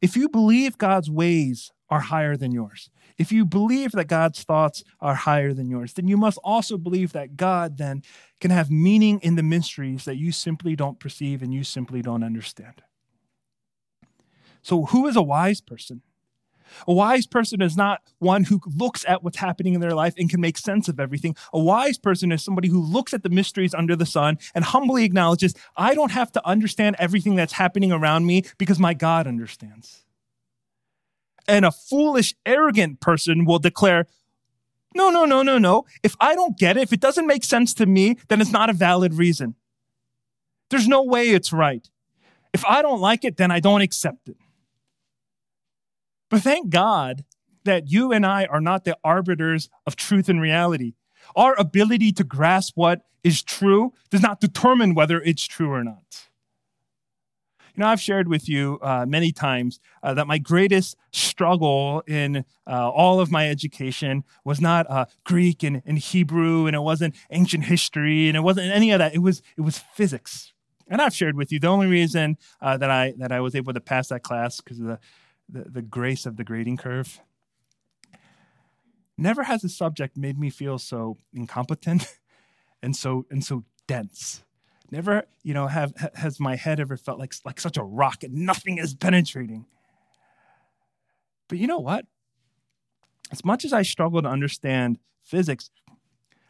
If 0.01 0.17
you 0.17 0.29
believe 0.29 0.79
God's 0.79 1.11
ways 1.11 1.73
are 1.89 2.01
higher 2.01 2.37
than 2.37 2.53
yours, 2.53 2.91
if 3.19 3.31
you 3.31 3.45
believe 3.45 3.93
that 3.93 4.07
God's 4.07 4.43
thoughts 4.43 4.83
are 5.01 5.15
higher 5.15 5.53
than 5.53 5.69
yours, 5.69 5.93
then 5.93 6.09
you 6.09 6.17
must 6.17 6.39
also 6.43 6.79
believe 6.79 7.13
that 7.13 7.37
God 7.37 7.77
then 7.77 8.03
can 8.41 8.51
have 8.51 8.71
meaning 8.71 9.21
in 9.21 9.37
the 9.37 9.43
mysteries 9.43 10.05
that 10.05 10.17
you 10.17 10.33
simply 10.33 10.75
don't 10.75 10.99
perceive 10.99 11.43
and 11.43 11.53
you 11.53 11.65
simply 11.65 12.01
don't 12.01 12.25
understand. 12.25 12.83
So, 14.63 14.87
who 14.87 15.07
is 15.07 15.17
a 15.17 15.23
wise 15.23 15.61
person? 15.61 16.03
A 16.87 16.93
wise 16.93 17.27
person 17.27 17.63
is 17.63 17.77
not 17.77 18.03
one 18.19 18.45
who 18.45 18.61
looks 18.77 19.05
at 19.09 19.23
what's 19.23 19.39
happening 19.39 19.75
in 19.75 19.81
their 19.81 19.95
life 19.95 20.15
and 20.17 20.29
can 20.29 20.41
make 20.41 20.59
sense 20.59 20.89
of 20.89 21.01
everything. 21.01 21.37
A 21.53 21.59
wise 21.59 21.99
person 21.99 22.33
is 22.33 22.43
somebody 22.43 22.69
who 22.69 22.81
looks 22.81 23.15
at 23.15 23.23
the 23.23 23.29
mysteries 23.29 23.75
under 23.75 23.97
the 23.97 24.07
sun 24.07 24.39
and 24.55 24.65
humbly 24.65 25.05
acknowledges, 25.05 25.55
I 25.77 25.95
don't 25.95 26.13
have 26.13 26.33
to 26.33 26.47
understand 26.47 26.97
everything 26.99 27.37
that's 27.37 27.55
happening 27.55 27.93
around 27.93 28.27
me 28.27 28.45
because 28.59 28.79
my 28.79 28.95
God 28.95 29.27
understands. 29.27 30.05
And 31.49 31.65
a 31.65 31.73
foolish, 31.73 32.35
arrogant 32.47 33.01
person 33.01 33.45
will 33.45 33.59
declare, 33.59 34.07
no, 34.95 35.11
no, 35.11 35.25
no, 35.25 35.43
no, 35.43 35.59
no. 35.59 35.85
If 36.03 36.17
I 36.21 36.35
don't 36.35 36.59
get 36.59 36.77
it, 36.77 36.83
if 36.83 36.93
it 36.93 37.01
doesn't 37.01 37.27
make 37.27 37.45
sense 37.45 37.75
to 37.75 37.87
me, 37.87 38.17
then 38.29 38.41
it's 38.41 38.53
not 38.53 38.71
a 38.71 38.73
valid 38.73 39.15
reason. 39.15 39.55
There's 40.71 40.89
no 40.89 41.03
way 41.03 41.31
it's 41.31 41.53
right. 41.53 41.89
If 42.53 42.65
I 42.65 42.83
don't 42.83 43.01
like 43.01 43.25
it, 43.25 43.37
then 43.37 43.51
I 43.51 43.61
don't 43.61 43.83
accept 43.83 44.29
it. 44.29 44.37
But 46.31 46.43
thank 46.43 46.71
God 46.71 47.25
that 47.65 47.91
you 47.91 48.13
and 48.13 48.25
I 48.25 48.47
are 48.47 48.61
not 48.61 48.85
the 48.85 48.97
arbiters 49.05 49.69
of 49.87 49.97
truth 49.97 50.29
and 50.29 50.41
reality. 50.41 50.95
Our 51.37 51.55
ability 51.59 52.13
to 52.13 52.25
grasp 52.25 52.77
what 52.77 53.03
is 53.23 53.43
true 53.43 53.93
does 54.11 54.23
not 54.23 54.41
determine 54.41 54.95
whether 54.95 55.21
it's 55.21 55.47
true 55.47 55.71
or 55.71 55.85
not. 55.85 56.29
You 57.75 57.83
know, 57.83 57.89
I've 57.89 58.01
shared 58.01 58.29
with 58.29 58.49
you 58.49 58.79
uh, 58.83 59.07
many 59.07 59.31
times 59.31 59.79
uh, 60.03 60.15
that 60.15 60.27
my 60.27 60.39
greatest 60.39 60.97
struggle 61.13 62.03
in 62.07 62.45
uh, 62.67 62.91
all 62.91 63.21
of 63.21 63.31
my 63.31 63.49
education 63.49 64.25
was 64.45 64.61
not 64.61 64.91
uh, 64.91 65.07
Greek 65.25 65.63
and, 65.63 65.83
and 65.87 65.99
Hebrew, 65.99 66.67
and 66.67 66.75
it 66.75 66.81
wasn't 66.81 67.15
ancient 67.31 67.65
history, 67.65 68.29
and 68.29 68.37
it 68.37 68.41
wasn't 68.41 68.73
any 68.73 68.91
of 68.91 68.99
that. 68.99 69.15
It 69.15 69.21
was 69.21 69.41
it 69.57 69.61
was 69.61 69.79
physics. 69.79 70.53
And 70.89 71.01
I've 71.01 71.15
shared 71.15 71.37
with 71.37 71.53
you 71.53 71.61
the 71.61 71.69
only 71.69 71.87
reason 71.87 72.37
uh, 72.61 72.77
that 72.77 72.91
I 72.91 73.15
that 73.19 73.31
I 73.31 73.41
was 73.41 73.55
able 73.55 73.73
to 73.73 73.81
pass 73.81 74.09
that 74.09 74.25
class 74.25 74.61
because 74.61 74.81
of 74.81 74.87
the 74.87 74.99
the, 75.53 75.69
the 75.69 75.83
grace 75.83 76.27
of 76.27 76.37
the 76.37 76.45
grading 76.45 76.77
curve. 76.77 77.21
Never 79.17 79.43
has 79.45 79.65
a 79.65 79.69
subject 79.69 80.17
made 80.17 80.39
me 80.39 80.51
feel 80.51 80.79
so 80.79 81.19
incompetent 81.33 82.07
and 82.83 82.97
so 82.97 83.27
and 83.31 83.45
so 83.45 83.65
dense. 83.87 84.43
Never, 84.91 85.25
you 85.43 85.55
know, 85.55 85.67
have 85.67 85.93
has 86.15 86.41
my 86.41 86.57
head 86.57 86.81
ever 86.81 86.97
felt 86.97 87.19
like 87.19 87.35
like 87.45 87.61
such 87.61 87.77
a 87.77 87.83
rock 87.83 88.23
and 88.25 88.35
nothing 88.35 88.79
is 88.79 88.95
penetrating. 88.95 89.67
But 91.49 91.59
you 91.59 91.67
know 91.67 91.79
what? 91.79 92.07
As 93.31 93.45
much 93.45 93.65
as 93.65 93.73
I 93.73 93.83
struggle 93.83 94.23
to 94.23 94.29
understand 94.29 94.99
physics, 95.23 95.71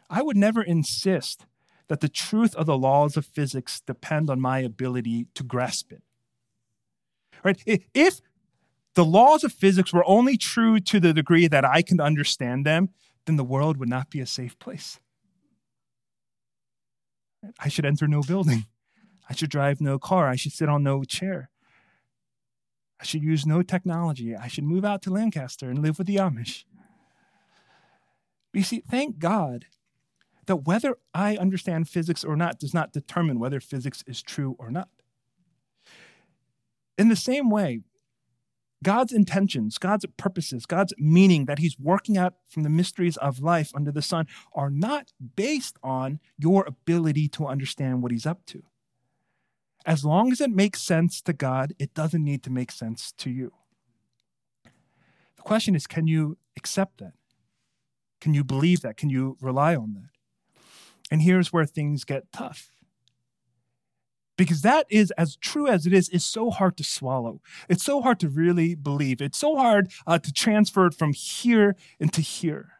I 0.09 0.21
would 0.21 0.37
never 0.37 0.61
insist 0.61 1.45
that 1.87 1.99
the 1.99 2.09
truth 2.09 2.55
of 2.55 2.65
the 2.65 2.77
laws 2.77 3.17
of 3.17 3.25
physics 3.25 3.81
depend 3.81 4.29
on 4.29 4.39
my 4.39 4.59
ability 4.59 5.27
to 5.35 5.43
grasp 5.43 5.91
it. 5.91 6.01
Right? 7.43 7.61
If 7.93 8.21
the 8.95 9.05
laws 9.05 9.43
of 9.43 9.53
physics 9.53 9.93
were 9.93 10.05
only 10.05 10.37
true 10.37 10.79
to 10.79 10.99
the 10.99 11.13
degree 11.13 11.47
that 11.47 11.65
I 11.65 11.81
can 11.81 11.99
understand 11.99 12.65
them, 12.65 12.89
then 13.25 13.37
the 13.37 13.43
world 13.43 13.77
would 13.77 13.89
not 13.89 14.09
be 14.09 14.19
a 14.19 14.25
safe 14.25 14.57
place. 14.59 14.99
I 17.59 17.69
should 17.69 17.85
enter 17.85 18.07
no 18.07 18.21
building. 18.21 18.65
I 19.29 19.33
should 19.33 19.49
drive 19.49 19.81
no 19.81 19.97
car. 19.97 20.27
I 20.27 20.35
should 20.35 20.51
sit 20.51 20.69
on 20.69 20.83
no 20.83 21.03
chair. 21.03 21.49
I 22.99 23.03
should 23.03 23.23
use 23.23 23.45
no 23.45 23.63
technology. 23.63 24.35
I 24.35 24.47
should 24.47 24.63
move 24.63 24.85
out 24.85 25.01
to 25.03 25.09
Lancaster 25.09 25.69
and 25.69 25.81
live 25.81 25.97
with 25.97 26.07
the 26.07 26.17
Amish. 26.17 26.65
But 28.51 28.59
you 28.59 28.63
see, 28.63 28.83
thank 28.87 29.17
God 29.17 29.65
that 30.45 30.67
whether 30.67 30.97
I 31.13 31.37
understand 31.37 31.87
physics 31.87 32.23
or 32.23 32.35
not 32.35 32.59
does 32.59 32.73
not 32.73 32.91
determine 32.91 33.39
whether 33.39 33.59
physics 33.59 34.03
is 34.05 34.21
true 34.21 34.55
or 34.59 34.69
not. 34.69 34.89
In 36.97 37.09
the 37.09 37.15
same 37.15 37.49
way, 37.49 37.81
God's 38.83 39.13
intentions, 39.13 39.77
God's 39.77 40.05
purposes, 40.17 40.65
God's 40.65 40.93
meaning 40.97 41.45
that 41.45 41.59
He's 41.59 41.77
working 41.79 42.17
out 42.17 42.33
from 42.47 42.63
the 42.63 42.69
mysteries 42.69 43.17
of 43.17 43.39
life 43.39 43.71
under 43.75 43.91
the 43.91 44.01
sun 44.01 44.27
are 44.53 44.69
not 44.69 45.13
based 45.35 45.77
on 45.83 46.19
your 46.37 46.65
ability 46.65 47.27
to 47.29 47.47
understand 47.47 48.01
what 48.01 48.11
He's 48.11 48.25
up 48.25 48.45
to. 48.47 48.63
As 49.85 50.05
long 50.05 50.31
as 50.31 50.41
it 50.41 50.51
makes 50.51 50.81
sense 50.81 51.21
to 51.23 51.33
God, 51.33 51.73
it 51.79 51.93
doesn't 51.93 52.23
need 52.23 52.43
to 52.43 52.49
make 52.49 52.71
sense 52.71 53.11
to 53.17 53.29
you. 53.29 53.51
The 55.35 55.43
question 55.43 55.75
is 55.75 55.87
can 55.87 56.07
you 56.07 56.37
accept 56.55 56.99
that? 56.99 57.13
Can 58.19 58.33
you 58.33 58.43
believe 58.43 58.81
that? 58.81 58.97
Can 58.97 59.09
you 59.09 59.37
rely 59.41 59.75
on 59.75 59.93
that? 59.93 60.61
And 61.09 61.23
here's 61.23 61.51
where 61.51 61.65
things 61.65 62.03
get 62.03 62.31
tough 62.31 62.69
because 64.37 64.61
that 64.61 64.85
is 64.89 65.11
as 65.11 65.35
true 65.35 65.67
as 65.67 65.85
it 65.85 65.93
is 65.93 66.09
is 66.09 66.23
so 66.23 66.49
hard 66.49 66.77
to 66.77 66.83
swallow. 66.83 67.41
It's 67.69 67.83
so 67.83 68.01
hard 68.01 68.19
to 68.21 68.29
really 68.29 68.75
believe. 68.75 69.21
It's 69.21 69.37
so 69.37 69.55
hard 69.55 69.91
uh, 70.07 70.19
to 70.19 70.33
transfer 70.33 70.87
it 70.87 70.93
from 70.93 71.13
here 71.13 71.75
into 71.99 72.21
here. 72.21 72.73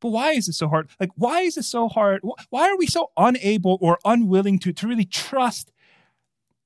But 0.00 0.10
why 0.10 0.32
is 0.32 0.48
it 0.48 0.54
so 0.54 0.68
hard? 0.68 0.90
Like 1.00 1.10
why 1.16 1.40
is 1.40 1.56
it 1.56 1.64
so 1.64 1.88
hard? 1.88 2.22
Why 2.50 2.70
are 2.70 2.76
we 2.76 2.86
so 2.86 3.10
unable 3.16 3.78
or 3.80 3.98
unwilling 4.04 4.58
to, 4.60 4.72
to 4.72 4.86
really 4.86 5.04
trust 5.04 5.72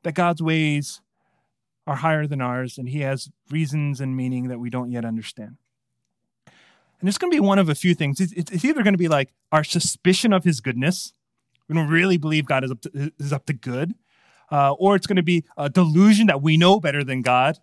that 0.03 0.15
god's 0.15 0.43
ways 0.43 1.01
are 1.87 1.97
higher 1.97 2.27
than 2.27 2.41
ours 2.41 2.79
and 2.79 2.89
he 2.89 3.01
has 3.01 3.31
reasons 3.51 4.01
and 4.01 4.17
meaning 4.17 4.49
that 4.49 4.59
we 4.59 4.71
don't 4.71 4.91
yet 4.91 5.05
understand? 5.05 5.57
And 7.01 7.09
it's 7.09 7.19
going 7.19 7.33
to 7.33 7.35
be 7.35 7.41
one 7.41 7.59
of 7.59 7.69
a 7.69 7.75
few 7.75 7.95
things. 7.97 8.21
It's, 8.21 8.33
it's 8.53 8.65
either 8.65 8.85
going 8.85 8.95
to 8.95 8.99
be 8.99 9.09
like 9.09 9.33
our 9.51 9.65
suspicion 9.65 10.33
of 10.33 10.45
his 10.45 10.61
goodness 10.61 11.15
we 11.69 11.75
don't 11.75 11.89
really 11.89 12.19
believe 12.19 12.47
God 12.47 12.65
is 12.65 12.71
up 12.71 12.81
to, 12.83 13.13
is 13.19 13.33
up 13.33 13.47
to 13.47 13.53
good. 13.53 13.95
Uh, 14.51 14.73
or 14.73 14.95
it's 14.97 15.07
going 15.07 15.17
to 15.17 15.23
be 15.23 15.45
a 15.57 15.71
delusion 15.71 16.27
that 16.27 16.43
we 16.43 16.59
know 16.59 16.79
better 16.79 17.03
than 17.03 17.23
God. 17.23 17.59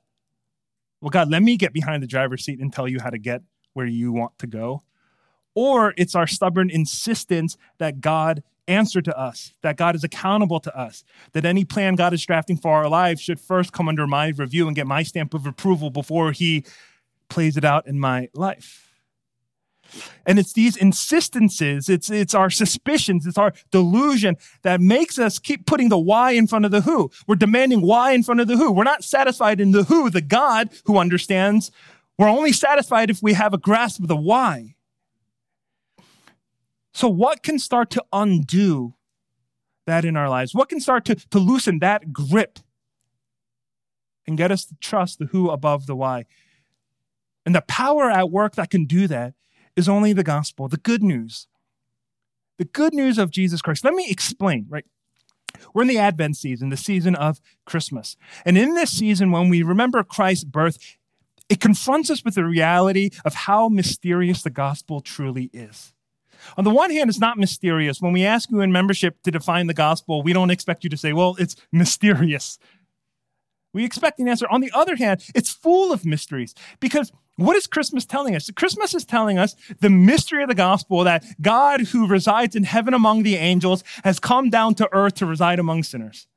Well, 1.01 1.11
God, 1.11 1.29
let 1.29 1.43
me 1.43 1.55
get 1.55 1.71
behind 1.71 2.01
the 2.01 2.07
driver's 2.07 2.43
seat 2.43 2.59
and 2.59 2.73
tell 2.73 2.87
you 2.87 2.99
how 2.99 3.11
to 3.11 3.19
get 3.19 3.41
where 3.73 3.85
you 3.85 4.11
want 4.11 4.37
to 4.39 4.47
go. 4.47 4.81
Or 5.53 5.93
it's 5.97 6.15
our 6.15 6.25
stubborn 6.25 6.69
insistence 6.69 7.57
that 7.77 8.01
God 8.01 8.43
answer 8.67 9.01
to 9.01 9.17
us, 9.17 9.53
that 9.61 9.77
God 9.77 9.95
is 9.95 10.03
accountable 10.03 10.59
to 10.59 10.77
us, 10.77 11.03
that 11.33 11.45
any 11.45 11.65
plan 11.65 11.95
God 11.95 12.13
is 12.13 12.25
drafting 12.25 12.57
for 12.57 12.73
our 12.73 12.87
lives 12.87 13.21
should 13.21 13.39
first 13.39 13.73
come 13.73 13.87
under 13.87 14.05
my 14.07 14.27
review 14.29 14.67
and 14.67 14.75
get 14.75 14.87
my 14.87 15.03
stamp 15.03 15.33
of 15.33 15.45
approval 15.45 15.89
before 15.89 16.31
he 16.31 16.63
plays 17.29 17.57
it 17.57 17.65
out 17.65 17.87
in 17.87 17.99
my 17.99 18.29
life. 18.33 18.88
And 20.25 20.39
it's 20.39 20.53
these 20.53 20.75
insistences, 20.75 21.89
it's, 21.89 22.09
it's 22.09 22.33
our 22.33 22.49
suspicions, 22.49 23.25
it's 23.25 23.37
our 23.37 23.53
delusion 23.71 24.37
that 24.61 24.81
makes 24.81 25.17
us 25.17 25.39
keep 25.39 25.65
putting 25.65 25.89
the 25.89 25.97
why 25.97 26.31
in 26.31 26.47
front 26.47 26.65
of 26.65 26.71
the 26.71 26.81
who. 26.81 27.11
We're 27.27 27.35
demanding 27.35 27.81
why 27.81 28.11
in 28.11 28.23
front 28.23 28.41
of 28.41 28.47
the 28.47 28.57
who. 28.57 28.71
We're 28.71 28.83
not 28.83 29.03
satisfied 29.03 29.59
in 29.59 29.71
the 29.71 29.83
who, 29.83 30.09
the 30.09 30.21
God 30.21 30.69
who 30.85 30.97
understands. 30.97 31.71
We're 32.17 32.29
only 32.29 32.51
satisfied 32.51 33.09
if 33.09 33.23
we 33.23 33.33
have 33.33 33.53
a 33.53 33.57
grasp 33.57 34.01
of 34.01 34.07
the 34.07 34.15
why. 34.15 34.75
So, 36.93 37.07
what 37.07 37.43
can 37.43 37.59
start 37.59 37.89
to 37.91 38.03
undo 38.11 38.95
that 39.85 40.05
in 40.05 40.17
our 40.17 40.29
lives? 40.29 40.53
What 40.53 40.69
can 40.69 40.79
start 40.79 41.05
to, 41.05 41.15
to 41.15 41.39
loosen 41.39 41.79
that 41.79 42.11
grip 42.11 42.59
and 44.27 44.37
get 44.37 44.51
us 44.51 44.65
to 44.65 44.75
trust 44.81 45.19
the 45.19 45.25
who 45.25 45.49
above 45.49 45.85
the 45.85 45.95
why? 45.95 46.25
And 47.45 47.55
the 47.55 47.61
power 47.61 48.11
at 48.11 48.29
work 48.29 48.55
that 48.55 48.69
can 48.69 48.85
do 48.85 49.07
that 49.07 49.33
is 49.75 49.89
only 49.89 50.13
the 50.13 50.23
gospel, 50.23 50.67
the 50.67 50.77
good 50.77 51.03
news. 51.03 51.47
The 52.57 52.65
good 52.65 52.93
news 52.93 53.17
of 53.17 53.31
Jesus 53.31 53.61
Christ. 53.61 53.85
Let 53.85 53.93
me 53.93 54.07
explain, 54.09 54.65
right? 54.69 54.85
We're 55.73 55.83
in 55.83 55.87
the 55.87 55.97
Advent 55.97 56.37
season, 56.37 56.69
the 56.69 56.77
season 56.77 57.15
of 57.15 57.39
Christmas. 57.65 58.17
And 58.45 58.57
in 58.57 58.75
this 58.75 58.91
season, 58.91 59.31
when 59.31 59.49
we 59.49 59.63
remember 59.63 60.03
Christ's 60.03 60.43
birth, 60.43 60.77
it 61.47 61.59
confronts 61.59 62.09
us 62.09 62.23
with 62.23 62.35
the 62.35 62.45
reality 62.45 63.09
of 63.25 63.33
how 63.33 63.69
mysterious 63.69 64.43
the 64.43 64.49
gospel 64.49 65.01
truly 65.01 65.49
is. 65.53 65.93
On 66.57 66.63
the 66.63 66.69
one 66.69 66.91
hand, 66.91 67.09
it's 67.09 67.19
not 67.19 67.37
mysterious. 67.37 68.01
When 68.01 68.13
we 68.13 68.25
ask 68.25 68.49
you 68.49 68.61
in 68.61 68.71
membership 68.71 69.21
to 69.23 69.31
define 69.31 69.67
the 69.67 69.73
gospel, 69.73 70.21
we 70.21 70.33
don't 70.33 70.51
expect 70.51 70.83
you 70.83 70.89
to 70.89 70.97
say, 70.97 71.11
well, 71.11 71.35
it's 71.39 71.55
mysterious. 71.71 72.59
We 73.73 73.85
expect 73.85 74.19
an 74.19 74.27
answer. 74.27 74.47
On 74.49 74.61
the 74.61 74.71
other 74.73 74.95
hand, 74.95 75.23
it's 75.35 75.51
full 75.51 75.91
of 75.91 76.05
mysteries 76.05 76.55
because 76.79 77.11
what 77.35 77.55
is 77.55 77.67
Christmas 77.67 78.05
telling 78.05 78.35
us? 78.35 78.49
Christmas 78.51 78.93
is 78.93 79.05
telling 79.05 79.37
us 79.37 79.55
the 79.79 79.89
mystery 79.89 80.43
of 80.43 80.49
the 80.49 80.55
gospel 80.55 81.03
that 81.05 81.23
God, 81.41 81.81
who 81.81 82.05
resides 82.05 82.55
in 82.55 82.63
heaven 82.63 82.93
among 82.93 83.23
the 83.23 83.37
angels, 83.37 83.83
has 84.03 84.19
come 84.19 84.49
down 84.49 84.75
to 84.75 84.89
earth 84.91 85.15
to 85.15 85.25
reside 85.25 85.59
among 85.59 85.83
sinners. 85.83 86.27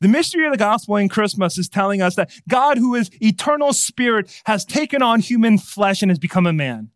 The 0.00 0.08
mystery 0.08 0.46
of 0.46 0.52
the 0.52 0.58
gospel 0.58 0.96
in 0.96 1.08
Christmas 1.08 1.58
is 1.58 1.68
telling 1.68 2.00
us 2.00 2.14
that 2.14 2.30
God, 2.48 2.78
who 2.78 2.94
is 2.94 3.10
eternal 3.20 3.72
spirit, 3.72 4.40
has 4.46 4.64
taken 4.64 5.02
on 5.02 5.20
human 5.20 5.58
flesh 5.58 6.02
and 6.02 6.10
has 6.10 6.18
become 6.18 6.46
a 6.46 6.52
man. 6.52 6.90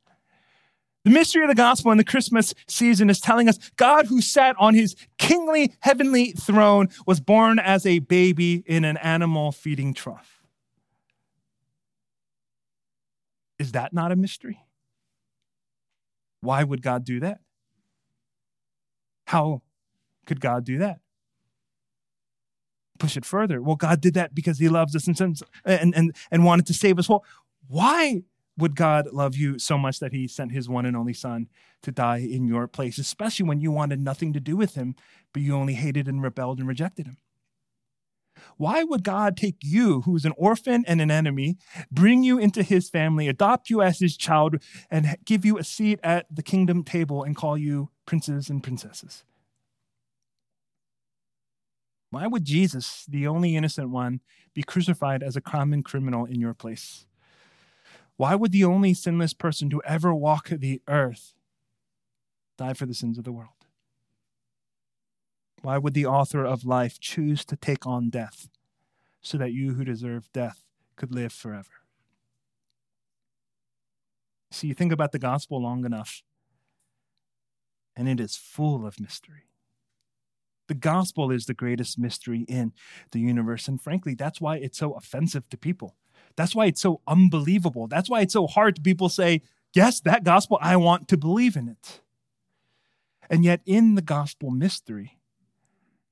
The 1.05 1.11
mystery 1.11 1.43
of 1.43 1.49
the 1.49 1.55
gospel 1.57 1.91
in 1.91 1.99
the 1.99 2.05
Christmas 2.05 2.55
season 2.69 3.11
is 3.11 3.21
telling 3.21 3.49
us 3.49 3.59
God, 3.77 4.07
who 4.07 4.21
sat 4.21 4.55
on 4.59 4.75
his 4.75 4.95
kingly 5.19 5.75
heavenly 5.81 6.33
throne, 6.33 6.88
was 7.07 7.21
born 7.21 7.59
as 7.59 7.85
a 7.85 7.99
baby 7.99 8.62
in 8.67 8.85
an 8.85 8.97
animal 8.99 9.51
feeding 9.51 9.95
trough. 9.95 10.43
Is 13.59 13.73
that 13.73 13.93
not 13.93 14.12
a 14.12 14.17
mystery? 14.17 14.61
Why 16.41 16.62
would 16.62 16.83
God 16.83 17.05
do 17.05 17.21
that? 17.21 17.41
How 19.27 19.62
could 20.27 20.41
God 20.41 20.65
do 20.65 20.79
that? 20.79 21.01
Push 22.99 23.17
it 23.17 23.25
further. 23.25 23.61
Well, 23.61 23.77
God 23.77 24.01
did 24.01 24.15
that 24.15 24.35
because 24.35 24.59
he 24.59 24.69
loves 24.69 24.95
us 24.95 25.07
and, 25.09 25.41
and, 25.65 25.95
and, 25.95 26.15
and 26.31 26.45
wanted 26.45 26.67
to 26.67 26.75
save 26.75 26.99
us. 26.99 27.09
Well, 27.09 27.25
why 27.67 28.23
would 28.59 28.77
God 28.77 29.09
love 29.12 29.35
you 29.35 29.59
so 29.59 29.79
much 29.79 29.99
that 30.01 30.12
he 30.12 30.29
sent 30.29 30.53
his 30.53 30.69
one 30.69 30.85
and 30.87 30.97
only 30.97 31.15
son 31.15 31.49
to 31.83 31.91
die 31.91 32.19
in 32.19 32.47
your 32.47 32.67
place, 32.69 32.99
especially 32.99 33.47
when 33.47 33.61
you 33.61 33.71
wanted 33.71 34.01
nothing 34.01 34.33
to 34.33 34.41
do 34.41 34.57
with 34.57 34.75
him, 34.75 34.95
but 35.33 35.43
you 35.43 35.55
only 35.55 35.75
hated 35.75 36.07
and 36.07 36.23
rebelled 36.23 36.59
and 36.59 36.69
rejected 36.69 37.07
him? 37.07 37.17
Why 38.57 38.83
would 38.83 39.05
God 39.05 39.37
take 39.37 39.57
you, 39.62 40.03
who's 40.03 40.25
an 40.25 40.33
orphan 40.37 40.85
and 40.87 41.01
an 41.01 41.11
enemy, 41.11 41.57
bring 41.91 42.23
you 42.23 42.38
into 42.38 42.62
his 42.62 42.88
family, 42.88 43.29
adopt 43.29 43.71
you 43.71 43.83
as 43.83 43.99
his 43.99 44.17
child, 44.17 44.57
and 44.91 45.17
give 45.25 45.45
you 45.45 45.59
a 45.59 45.65
seat 45.65 46.01
at 46.03 46.27
the 46.35 46.43
kingdom 46.43 46.83
table 46.83 47.23
and 47.23 47.37
call 47.37 47.57
you 47.57 47.91
princes 48.07 48.49
and 48.49 48.62
princesses? 48.62 49.25
Why 52.11 52.27
would 52.27 52.45
Jesus, 52.45 53.07
the 53.09 53.27
only 53.27 53.57
innocent 53.57 53.88
one, 53.88 54.21
be 54.55 54.62
crucified 54.62 55.23
as 55.23 55.35
a 55.35 55.41
common 55.41 55.83
criminal 55.83 56.27
in 56.27 56.41
your 56.41 56.53
place? 56.53 57.07
Why 58.16 58.35
would 58.35 58.53
the 58.53 58.64
only 58.64 58.94
sinless 58.94 59.35
person 59.35 59.70
to 59.70 59.83
ever 59.85 60.14
walk 60.14 60.48
the 60.48 60.81
earth 60.88 61.35
die 62.57 62.75
for 62.75 62.87
the 62.87 62.94
sins 62.94 63.18
of 63.18 63.25
the 63.25 63.33
world? 63.33 63.66
Why 65.62 65.79
would 65.79 65.94
the 65.94 66.07
author 66.07 66.44
of 66.44 66.64
life 66.64 66.98
choose 66.98 67.44
to 67.46 67.57
take 67.57 67.87
on 67.87 68.11
death 68.11 68.48
so 69.20 69.38
that 69.38 69.53
you 69.53 69.75
who 69.75 69.85
deserve 69.85 70.33
death 70.33 70.62
could 70.96 71.12
live 71.12 71.33
forever? 71.33 71.70
See, 74.51 74.66
you 74.66 74.75
think 74.75 74.92
about 74.92 75.12
the 75.12 75.18
gospel 75.18 75.62
long 75.62 75.85
enough, 75.85 76.22
and 77.96 78.09
it 78.09 78.20
is 78.20 78.37
full 78.37 78.87
of 78.87 79.01
mystery. 79.01 79.44
The 80.68 80.75
gospel 80.75 81.31
is 81.31 81.46
the 81.46 81.55
greatest 81.55 81.98
mystery 81.98 82.44
in 82.48 82.72
the 83.11 83.20
universe. 83.20 83.68
And 83.68 83.81
frankly, 83.81 84.14
that's 84.14 84.40
why 84.40 84.57
it's 84.57 84.79
so 84.79 84.92
offensive 84.92 85.48
to 85.51 85.57
people. 85.57 85.96
That's 86.37 86.55
why 86.55 86.66
it's 86.66 86.81
so 86.81 87.01
unbelievable. 87.07 87.87
That's 87.87 88.09
why 88.09 88.21
it's 88.21 88.33
so 88.33 88.47
hard 88.47 88.77
to 88.77 88.83
people 88.83 89.09
say, 89.09 89.42
Yes, 89.75 90.01
that 90.01 90.23
gospel, 90.23 90.59
I 90.61 90.77
want 90.77 91.09
to 91.09 91.16
believe 91.16 91.57
in 91.57 91.66
it. 91.68 92.01
And 93.31 93.45
yet, 93.45 93.62
in 93.64 93.95
the 93.95 94.03
gospel 94.03 94.51
mystery, 94.51 95.18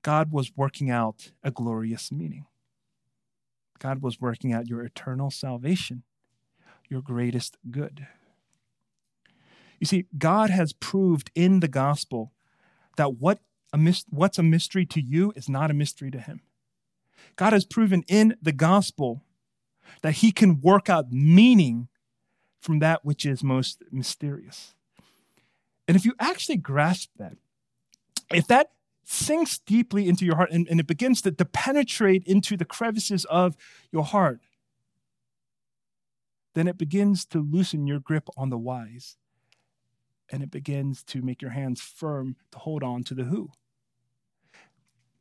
God 0.03 0.33
was 0.33 0.57
working 0.57 0.91
out 0.91 1.33
a 1.43 1.51
glorious 1.51 2.11
meaning. 2.11 2.47
God 3.79 4.03
was 4.03 4.21
working 4.21 4.53
out 4.53 4.69
your 4.69 4.83
eternal 4.83 5.31
salvation, 5.31 6.05
your 6.89 7.03
greatest 7.03 7.59
good. 7.71 8.07
You 9.79 9.87
see, 9.87 10.07
God 10.17 10.51
has 10.51 10.73
proved 10.73 11.31
in 11.35 11.61
the 11.61 11.69
gospel 11.69 12.33
that 12.97 13.15
what 13.15 13.41
a 13.73 13.95
what's 14.11 14.39
a 14.39 14.43
mystery 14.43 14.85
to 14.87 15.01
you 15.01 15.33
is 15.37 15.49
not 15.49 15.71
a 15.71 15.75
mystery 15.75 16.11
to 16.11 16.21
him. 16.21 16.41
God 17.37 17.53
has 17.53 17.65
proven 17.65 18.05
in 18.09 18.37
the 18.41 18.53
gospel 18.53 19.23
that 20.03 20.15
he 20.15 20.33
can 20.33 20.61
work 20.61 20.89
out 20.89 21.13
meaning 21.13 21.89
from 22.61 22.79
that 22.81 23.05
which 23.05 23.25
is 23.25 23.43
most 23.43 23.83
mysterious. 23.91 24.75
And 25.89 25.97
if 25.97 26.05
you 26.05 26.15
actually 26.21 26.57
grasp 26.57 27.11
that, 27.17 27.37
if 28.33 28.47
that 28.47 28.71
sinks 29.05 29.59
deeply 29.59 30.09
into 30.09 30.25
your 30.25 30.37
heart 30.37 30.51
and, 30.53 30.69
and 30.69 30.79
it 30.79 30.87
begins 30.87 31.21
to, 31.23 31.33
to 31.33 31.45
penetrate 31.45 32.23
into 32.27 32.57
the 32.57 32.65
crevices 32.65 33.25
of 33.25 33.57
your 33.91 34.05
heart, 34.05 34.41
then 36.55 36.69
it 36.69 36.79
begins 36.79 37.25
to 37.27 37.39
loosen 37.39 37.87
your 37.87 37.99
grip 37.99 38.29
on 38.37 38.51
the 38.51 38.59
whys 38.59 39.17
and 40.31 40.43
it 40.43 40.51
begins 40.51 41.03
to 41.03 41.23
make 41.23 41.43
your 41.43 41.51
hands 41.51 41.81
firm 41.81 42.37
to 42.53 42.59
hold 42.59 42.83
on 42.83 43.03
to 43.05 43.15
the 43.15 43.25
who. 43.25 43.51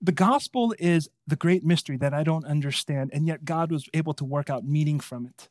The 0.02 0.12
gospel 0.14 0.74
is 0.80 1.10
the 1.28 1.36
great 1.36 1.64
mystery 1.64 1.98
that 1.98 2.14
I 2.14 2.24
don't 2.24 2.46
understand, 2.46 3.12
and 3.14 3.28
yet 3.28 3.44
God 3.44 3.72
was 3.72 3.90
able 3.94 4.14
to 4.14 4.26
work 4.26 4.50
out 4.50 4.64
meaning 4.64 5.00
from 5.00 5.26
it. 5.26 5.50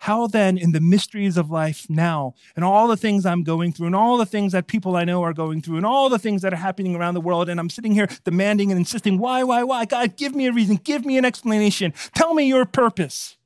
How 0.00 0.26
then, 0.26 0.58
in 0.58 0.72
the 0.72 0.80
mysteries 0.80 1.38
of 1.38 1.50
life 1.50 1.86
now, 1.88 2.34
and 2.56 2.64
all 2.64 2.88
the 2.88 2.96
things 2.96 3.24
I'm 3.24 3.42
going 3.42 3.72
through, 3.72 3.86
and 3.86 3.96
all 3.96 4.18
the 4.18 4.26
things 4.26 4.52
that 4.52 4.66
people 4.66 4.96
I 4.96 5.04
know 5.04 5.22
are 5.22 5.32
going 5.32 5.62
through, 5.62 5.78
and 5.78 5.86
all 5.86 6.10
the 6.10 6.18
things 6.18 6.42
that 6.42 6.52
are 6.52 6.56
happening 6.56 6.94
around 6.94 7.14
the 7.14 7.22
world, 7.22 7.48
and 7.48 7.58
I'm 7.58 7.70
sitting 7.70 7.92
here 7.92 8.08
demanding 8.24 8.70
and 8.70 8.78
insisting, 8.78 9.18
why, 9.18 9.44
why, 9.44 9.62
why? 9.62 9.86
God, 9.86 10.16
give 10.16 10.34
me 10.34 10.46
a 10.46 10.52
reason, 10.52 10.76
give 10.76 11.06
me 11.06 11.16
an 11.16 11.24
explanation, 11.24 11.94
tell 12.14 12.34
me 12.34 12.44
your 12.44 12.66
purpose. 12.66 13.38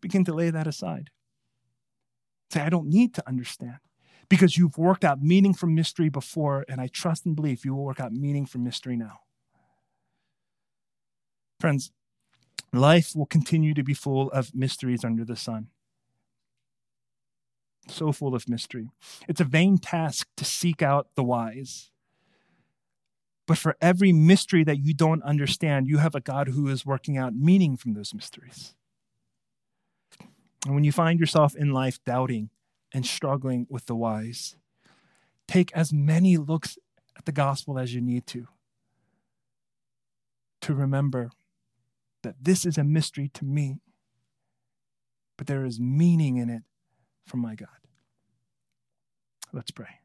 Begin 0.00 0.24
to 0.24 0.32
lay 0.32 0.50
that 0.50 0.66
aside. 0.66 1.10
Say, 2.50 2.60
I 2.60 2.70
don't 2.70 2.88
need 2.88 3.14
to 3.14 3.28
understand 3.28 3.78
because 4.28 4.56
you've 4.56 4.78
worked 4.78 5.04
out 5.04 5.22
meaning 5.22 5.54
from 5.54 5.74
mystery 5.74 6.08
before, 6.08 6.64
and 6.68 6.80
I 6.80 6.88
trust 6.88 7.26
and 7.26 7.36
believe 7.36 7.64
you 7.64 7.74
will 7.74 7.84
work 7.84 8.00
out 8.00 8.12
meaning 8.12 8.46
from 8.46 8.64
mystery 8.64 8.96
now. 8.96 9.20
Friends, 11.60 11.90
life 12.72 13.14
will 13.14 13.26
continue 13.26 13.74
to 13.74 13.82
be 13.82 13.94
full 13.94 14.30
of 14.30 14.54
mysteries 14.54 15.04
under 15.04 15.24
the 15.24 15.36
sun. 15.36 15.68
So 17.88 18.10
full 18.12 18.34
of 18.34 18.48
mystery. 18.48 18.90
It's 19.28 19.40
a 19.40 19.44
vain 19.44 19.78
task 19.78 20.26
to 20.36 20.44
seek 20.44 20.82
out 20.82 21.08
the 21.14 21.22
wise. 21.22 21.90
But 23.46 23.58
for 23.58 23.76
every 23.80 24.12
mystery 24.12 24.64
that 24.64 24.80
you 24.80 24.92
don't 24.92 25.22
understand, 25.22 25.86
you 25.86 25.98
have 25.98 26.16
a 26.16 26.20
God 26.20 26.48
who 26.48 26.66
is 26.68 26.84
working 26.84 27.16
out 27.16 27.34
meaning 27.36 27.76
from 27.76 27.94
those 27.94 28.12
mysteries. 28.12 28.74
And 30.64 30.74
when 30.74 30.82
you 30.82 30.90
find 30.90 31.20
yourself 31.20 31.54
in 31.54 31.70
life 31.70 32.00
doubting, 32.04 32.50
and 32.96 33.04
struggling 33.04 33.66
with 33.68 33.84
the 33.84 33.94
whys. 33.94 34.56
Take 35.46 35.70
as 35.76 35.92
many 35.92 36.38
looks 36.38 36.78
at 37.14 37.26
the 37.26 37.30
gospel 37.30 37.78
as 37.78 37.94
you 37.94 38.00
need 38.00 38.26
to. 38.28 38.48
To 40.62 40.74
remember 40.74 41.30
that 42.22 42.36
this 42.40 42.64
is 42.64 42.78
a 42.78 42.84
mystery 42.84 43.28
to 43.34 43.44
me, 43.44 43.82
but 45.36 45.46
there 45.46 45.66
is 45.66 45.78
meaning 45.78 46.38
in 46.38 46.48
it 46.48 46.62
from 47.26 47.40
my 47.40 47.54
God. 47.54 47.68
Let's 49.52 49.70
pray. 49.70 50.00